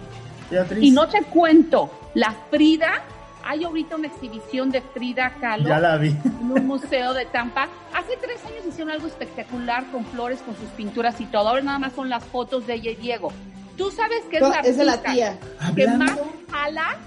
[0.49, 0.83] Beatriz.
[0.83, 3.01] Y no te cuento, la Frida,
[3.43, 5.69] hay ahorita una exhibición de Frida Kahlo.
[5.69, 6.09] Ya la vi.
[6.09, 7.67] En un museo de Tampa.
[7.93, 11.49] Hace tres años hicieron algo espectacular con flores, con sus pinturas y todo.
[11.49, 13.31] Ahora nada más son las fotos de ella y Diego.
[13.77, 15.39] Tú sabes que es la es artista la tía.
[15.75, 16.19] que más
[16.51, 16.97] jala,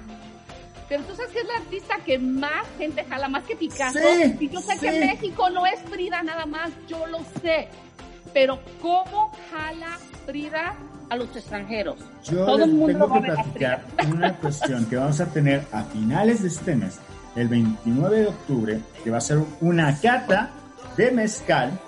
[0.88, 3.98] pero tú sabes que es la artista que más gente jala, más que Picasso.
[3.98, 4.80] Sí, y yo sé sí.
[4.80, 7.68] que México no es Frida nada más, yo lo sé.
[8.32, 10.76] Pero ¿cómo jala Frida
[11.08, 11.98] a los extranjeros?
[12.24, 16.42] Yo Todo el mundo tengo que platicar una cuestión que vamos a tener a finales
[16.42, 16.98] de este mes,
[17.34, 20.50] el 29 de octubre, que va a ser una cata
[20.96, 21.78] de mezcal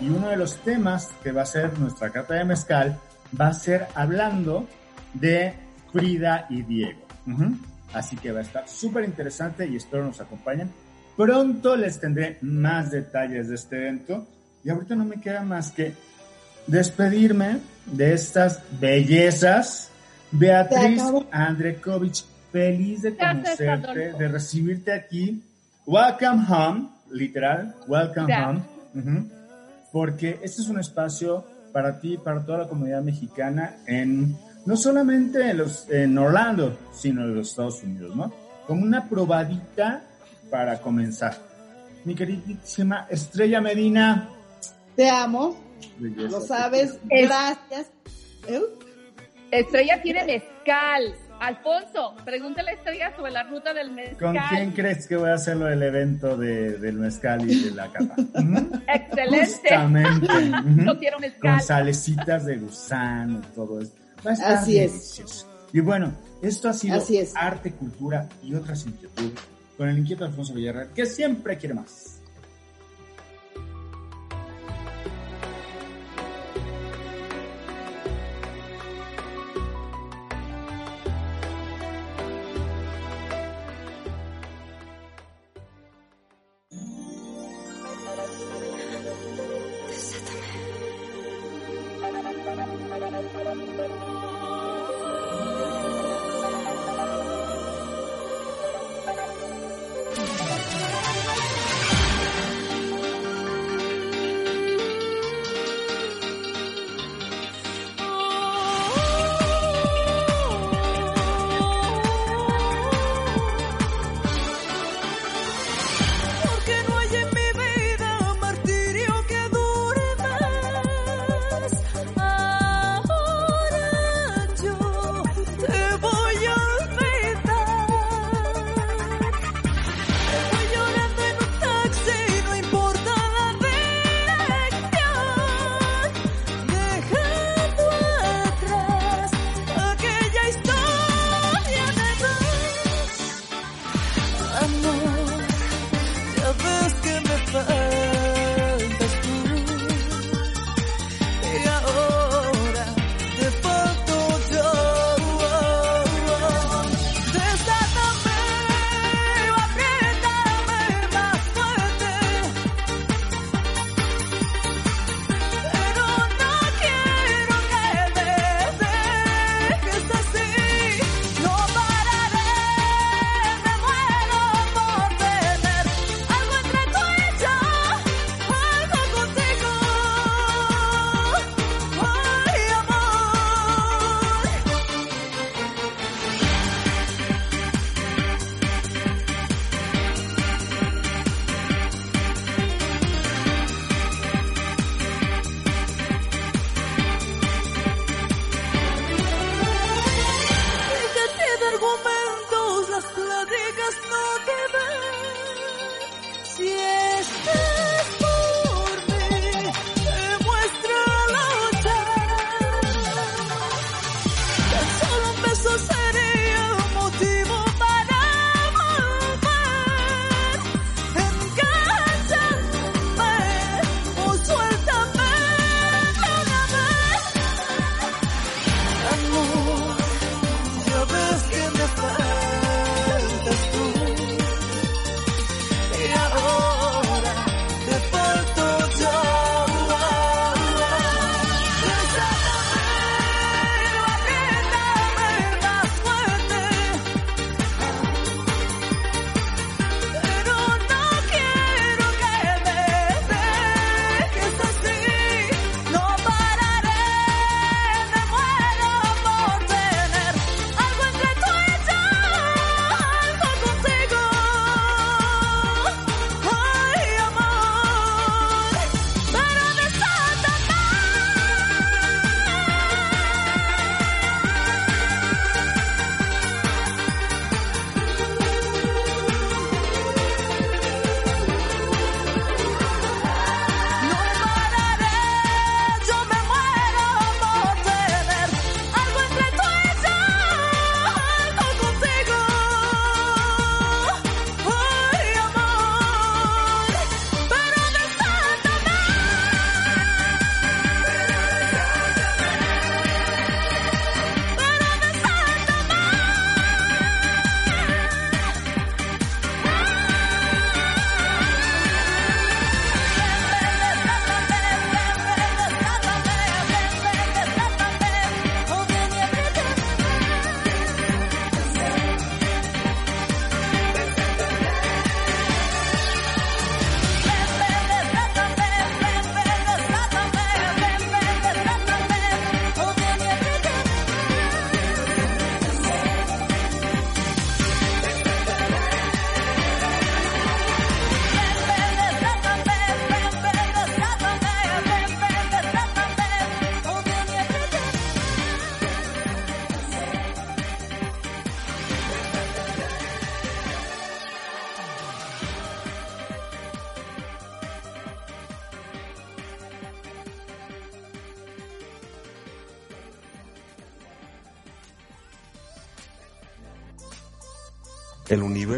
[0.00, 2.98] y uno de los temas que va a ser nuestra cata de mezcal
[3.38, 4.66] va a ser hablando
[5.12, 5.54] de
[5.92, 7.00] Frida y Diego.
[7.26, 7.56] Ujú.
[7.92, 10.70] Así que va a estar súper interesante y espero nos acompañen.
[11.16, 14.26] Pronto les tendré más detalles de este evento
[14.64, 15.94] y ahorita no me queda más que
[16.66, 19.90] despedirme de estas bellezas.
[20.30, 21.02] Beatriz.
[21.30, 25.42] Andrekovich, feliz de conocerte, de recibirte aquí.
[25.86, 28.62] Welcome home, literal, welcome home.
[29.92, 35.50] Porque este es un espacio para ti, para toda la comunidad mexicana, en no solamente
[35.50, 38.32] en, los, en Orlando, sino en los Estados Unidos, ¿no?
[38.66, 40.02] Como una probadita
[40.50, 41.36] para comenzar.
[42.04, 44.28] Mi queridísima Estrella Medina.
[44.96, 45.56] Te amo,
[45.98, 46.28] Belleza.
[46.30, 46.98] lo sabes.
[47.10, 47.90] Es- Gracias.
[48.48, 48.60] ¿Eh?
[49.50, 51.14] Estrella tiene mezcal.
[51.40, 54.18] Alfonso, pregúntale a Estrella sobre la ruta del mezcal.
[54.18, 57.86] ¿Con quién crees que voy a hacerlo el evento de, del mezcal y de la?
[58.00, 58.80] Ujú.
[58.86, 59.46] Excelente.
[59.46, 60.26] Justamente.
[60.86, 61.50] Yo quiero mezcal.
[61.56, 63.96] Con salecitas de gusano y todo esto.
[64.26, 65.46] Va a estar Así es.
[65.72, 67.34] Y bueno, esto ha sido Así es.
[67.36, 69.32] arte, cultura y otras inquietudes
[69.76, 72.13] con el inquieto Alfonso Villarreal, que siempre quiere más.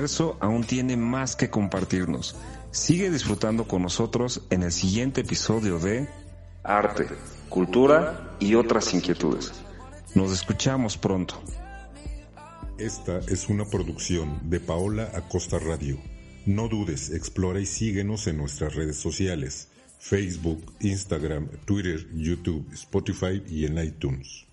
[0.07, 2.37] Universo aún tiene más que compartirnos.
[2.71, 6.09] Sigue disfrutando con nosotros en el siguiente episodio de
[6.63, 7.09] Arte,
[7.49, 9.53] Cultura y otras inquietudes.
[10.15, 11.43] Nos escuchamos pronto.
[12.79, 15.99] Esta es una producción de Paola Acosta Radio.
[16.45, 23.65] No dudes, explora y síguenos en nuestras redes sociales, Facebook, Instagram, Twitter, YouTube, Spotify y
[23.65, 24.46] en iTunes.